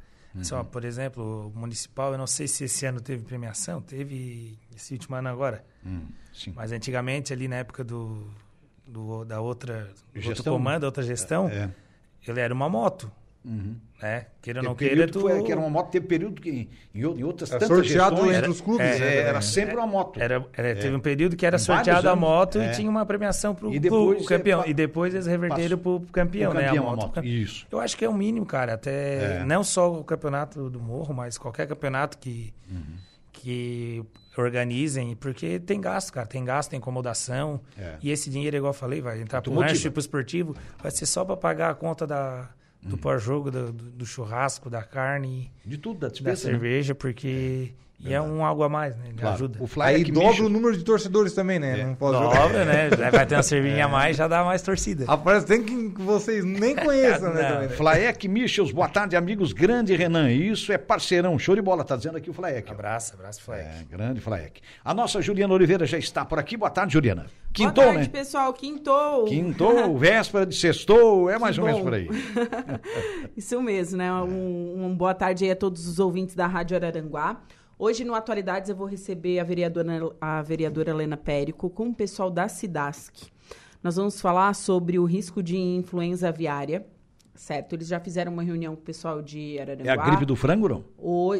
[0.43, 4.93] Só, por exemplo, o Municipal, eu não sei se esse ano teve premiação, teve esse
[4.93, 5.63] último ano agora.
[5.85, 6.51] Hum, sim.
[6.55, 8.27] Mas antigamente, ali na época do,
[8.87, 11.69] do- da outra do outro Gestão, comando, da outra gestão, É.
[12.27, 13.11] ele era uma moto.
[14.03, 14.25] Né?
[14.41, 15.13] Queira ou não queira, tu...
[15.13, 16.49] que, foi- que era uma moto, teve período que
[16.93, 19.15] em, em outras É tantas sorteado gestões, entre os clubes, é, né?
[19.29, 20.19] era sempre uma moto.
[20.19, 22.69] Era, era- Teve um período que era sorteado a moto é.
[22.69, 24.61] e tinha uma premiação pro, pro depois campeão.
[24.63, 26.67] é E depois eles reverteram pro, pro campeão, Pro né?
[26.67, 27.15] campeão, a a moto.
[27.15, 27.25] moto.
[27.25, 27.65] Isso.
[27.71, 28.73] Eu acho que é o mínimo, cara.
[28.73, 29.43] Até É.
[29.45, 32.97] não só o campeonato do Morro, mas qualquer campeonato que, Uhum.
[33.31, 34.03] que
[34.37, 36.27] organizem, porque tem gasto, cara.
[36.27, 37.61] Tem gasto, tem incomodação.
[37.77, 37.95] É.
[38.01, 39.73] E esse dinheiro, igual eu falei, vai entrar pro Automotiva.
[39.73, 42.49] rancho e pro esportivo, vai ser só para pagar a conta da,
[42.83, 42.89] Uhum.
[42.89, 46.35] do pós-jogo, do, do- churrasco, da carne, De tudo, da da né?
[46.35, 47.73] cerveja, porque
[48.05, 49.03] e é um algo a mais, né?
[49.07, 49.35] Ele Claro.
[49.35, 49.57] ajuda.
[49.61, 51.79] O Fly Aí é que dobra Michel- o número de torcedores também, né?
[51.79, 51.83] É.
[51.85, 52.19] Não pode.
[52.19, 52.89] Dobra, né?
[52.97, 55.05] Já Vai ter uma cervejinha a mais, já dá mais torcida.
[55.05, 57.43] Rapaz, tem que vocês nem conheçam, né?
[57.43, 57.75] Também, né?
[57.75, 59.53] Flaek Michels, boa tarde, amigos.
[59.53, 62.69] Grande Renan, isso é parceirão, show de bola, tá dizendo aqui o Flaek.
[62.69, 62.73] ó.
[62.73, 63.61] Abraço, abraço, Fleck.
[63.63, 64.61] É, grande Flaek.
[64.83, 66.57] A nossa Juliana Oliveira já está por aqui.
[66.57, 67.27] Boa tarde, Juliana.
[67.53, 68.19] Quintou, Boa tarde, né?
[68.19, 68.51] pessoal.
[68.53, 69.25] Quintou.
[69.25, 72.09] Quintou, véspera de sextou, é mais Que ou menos por aí.
[73.37, 74.11] Isso mesmo, né?
[74.13, 77.37] Um, um boa tarde aí a todos os ouvintes da Rádio Araranguá.
[77.77, 82.29] Hoje, no Atualidades, eu vou receber a vereadora, a vereadora Helena Périco com o pessoal
[82.29, 83.31] da Cidasc.
[83.81, 86.85] Nós vamos falar sobre o risco de influenza aviária,
[87.33, 87.73] certo?
[87.73, 89.91] Eles já fizeram uma reunião com o pessoal de Araranguá.
[89.91, 90.85] É a gripe do frango, não?
[90.97, 91.33] O...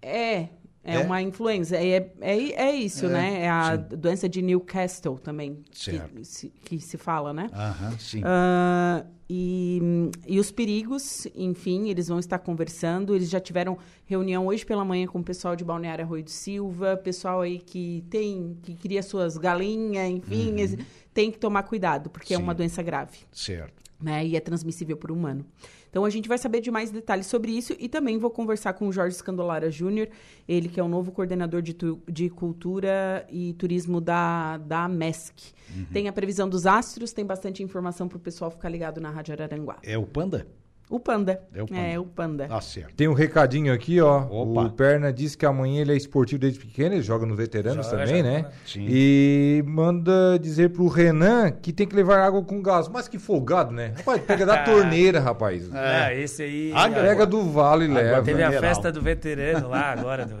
[0.00, 0.48] É,
[0.84, 0.98] é, É?
[0.98, 1.76] uma influenza.
[1.76, 3.42] É, é, é isso, É, né?
[3.44, 3.96] É a sim.
[3.96, 7.48] doença de Newcastle também, que se, que se fala, né?
[7.52, 8.20] Aham, sim.
[8.24, 9.80] Ah, e,
[10.26, 13.14] e os perigos, enfim, eles vão estar conversando.
[13.14, 16.96] Eles já tiveram reunião hoje pela manhã com o pessoal de Balneário Arroio do Silva,
[16.96, 20.76] pessoal aí que tem, que cria suas galinhas, enfim, eles-
[21.14, 22.40] tem que tomar cuidado, porque é Uhum.
[22.42, 22.44] Sim.
[22.44, 23.72] uma doença grave Certo.
[24.00, 24.26] né?
[24.26, 25.44] E é transmissível por humano.
[25.92, 28.88] Então a gente vai saber de mais detalhes sobre isso e também vou conversar com
[28.88, 30.08] o Jorge Scandolara Júnior,
[30.48, 35.52] ele que é o novo coordenador de, tu- de cultura e turismo da, da MESC.
[35.76, 35.84] Uhum.
[35.92, 39.34] Tem a previsão dos astros, tem bastante informação para o pessoal ficar ligado na Rádio
[39.34, 39.80] Araranguá.
[39.82, 40.46] É o Panda?
[40.92, 41.40] O Panda.
[41.54, 41.80] É o Panda.
[41.80, 42.48] É, o Panda.
[42.48, 42.94] Tá certo.
[42.94, 44.26] Tem um recadinho aqui, ó.
[44.26, 44.64] Opa.
[44.64, 47.96] O Perna disse que amanhã ele é esportivo desde pequeno, ele joga no veteranos Joga,
[48.04, 48.42] também, joga, né?
[48.42, 48.50] né?
[48.66, 48.86] Sim.
[48.90, 52.88] E manda dizer pro Renan que tem que levar água com gás.
[52.88, 53.94] Mas que folgado, né?
[53.96, 55.70] Rapaz, pega da torneira, rapaz.
[55.72, 56.72] É, esse aí.
[56.74, 57.00] Água.
[57.00, 58.22] Pega do vale e leva.
[58.22, 60.36] Teve a festa do veterano lá agora, do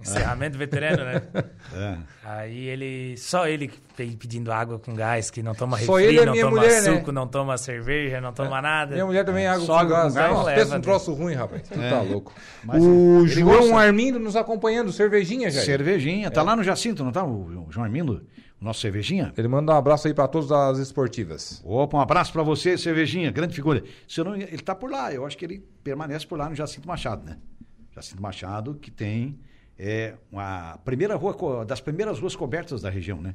[0.00, 1.22] encerramento veterano, né?
[1.74, 1.96] É.
[2.24, 3.16] Aí ele.
[3.18, 3.70] Só ele
[4.18, 6.82] pedindo água com gás, que não toma Só refri, ele é não minha toma mulher,
[6.82, 6.96] né?
[6.96, 8.92] suco, não toma cerveja, não toma nada.
[8.92, 10.14] Minha mulher também é água Só com água com gás.
[10.14, 10.82] gás, Nossa, leva, pensa um né?
[10.82, 11.62] troço ruim, rapaz.
[11.68, 11.90] Tu É.
[11.90, 12.32] tá louco.
[12.64, 13.76] Mas o João gosta.
[13.76, 15.60] Armindo nos acompanhando, cervejinha, já.
[15.60, 17.22] Cervejinha, tá lá no Jacinto, não tá?
[17.24, 18.24] O João Armindo,
[18.60, 19.32] o nosso cervejinha.
[19.36, 21.60] Ele manda um abraço aí pra todas as esportivas.
[21.64, 23.84] Opa, um abraço pra você, cervejinha, grande figura.
[24.08, 26.54] Se eu não, ele tá por lá, eu acho que ele permanece por lá no
[26.54, 27.36] Jacinto Machado, né?
[27.94, 29.38] Jacinto Machado, que tem
[29.78, 33.34] é, uma primeira rua, das primeiras ruas cobertas da região, né?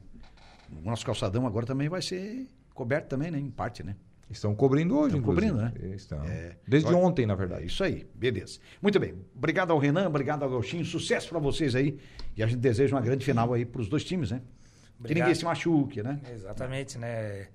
[0.72, 3.40] O nosso calçadão agora também vai ser coberto também, né?
[3.40, 3.96] Em parte, né?
[4.30, 5.52] Estão cobrindo hoje, Estão inclusive.
[5.52, 5.96] cobrindo, né?
[5.96, 6.24] Estão.
[6.24, 6.56] É.
[6.68, 7.66] Desde Olha- ontem, na É verdade.
[7.68, 8.60] isso aí, beleza.
[8.82, 9.14] Muito bem.
[9.36, 12.00] Obrigado ao Renan, obrigado ao Gauchinho, sucesso pra vocês aí.
[12.36, 14.40] E a gente deseja uma grande final aí pros dois times, né?
[14.40, 15.26] Que Obrigado.
[15.28, 16.20] ninguém se machuque, né?
[16.34, 17.48] Exatamente, né?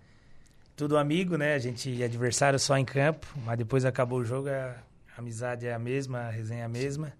[0.77, 1.55] Tudo amigo, né?
[1.55, 4.77] A gente é adversário só em campo, mas depois acabou o jogo, a
[5.17, 7.13] amizade é a mesma, a resenha é a mesma.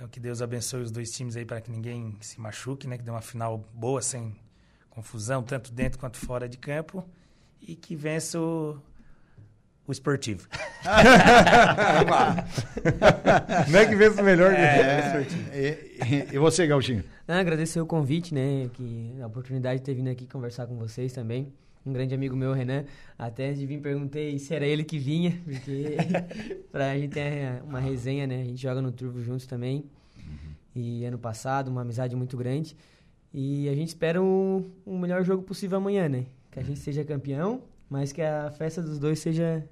[0.00, 2.96] Então que Deus abençoe os dois times aí para que ninguém se machuque, né?
[2.96, 4.34] Que dê uma final boa, sem
[4.88, 7.06] confusão, tanto dentro quanto fora de campo.
[7.60, 8.80] E que vença o,
[9.86, 10.48] o esportivo.
[13.68, 14.52] Não é que vê o melhor.
[14.54, 17.04] É, e, e- e você, Gauchinho?
[17.28, 18.70] Ah, agradecer o convite, né?
[18.72, 21.52] Que a oportunidade de ter vindo aqui conversar com vocês também.
[21.84, 22.84] Um grande amigo meu, Renan,
[23.18, 25.96] até antes de vir perguntei se era ele que vinha, porque
[26.70, 28.42] pra gente ter uma resenha, né?
[28.42, 29.84] A gente joga no Turvo juntos também.
[30.74, 32.76] E ano passado, uma amizade muito grande.
[33.32, 36.26] E a gente espera o, o melhor jogo possível amanhã, né?
[36.50, 39.64] Que a gente seja campeão, mas que a festa dos dois seja,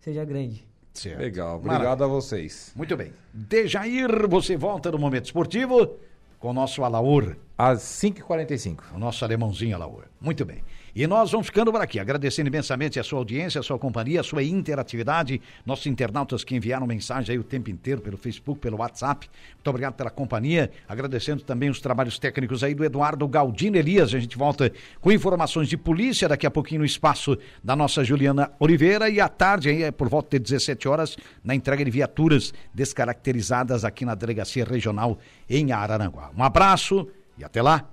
[0.00, 0.66] seja grande.
[0.92, 1.20] Certo.
[1.20, 2.72] Legal, obrigado a vocês.
[2.74, 3.12] Muito bem.
[3.32, 5.96] Dejair, você volta no Momento Esportivo
[6.38, 8.94] com o nosso Alaur, Às 5h45.
[8.94, 10.04] o nosso alemãozinho Alaur.
[10.20, 10.62] Muito bem.
[10.96, 14.24] E nós vamos ficando por aqui, agradecendo imensamente a sua audiência, a sua companhia, a
[14.24, 19.28] sua interatividade, nossos internautas que enviaram mensagem aí o tempo inteiro pelo Facebook, pelo WhatsApp.
[19.56, 24.14] Muito obrigado pela companhia, agradecendo também os trabalhos técnicos aí do Eduardo Galdino Elias.
[24.14, 28.50] A gente volta com informações de polícia daqui a pouquinho no espaço da nossa Juliana
[28.58, 32.54] Oliveira e à tarde aí, é por volta de 17 horas, na entrega de viaturas
[32.72, 36.30] descaracterizadas aqui na Delegacia Regional em Araranguá.
[36.34, 37.86] Um abraço e até lá.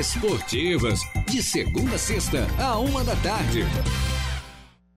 [0.00, 3.66] Esportivas, de segunda a sexta, a uma da tarde.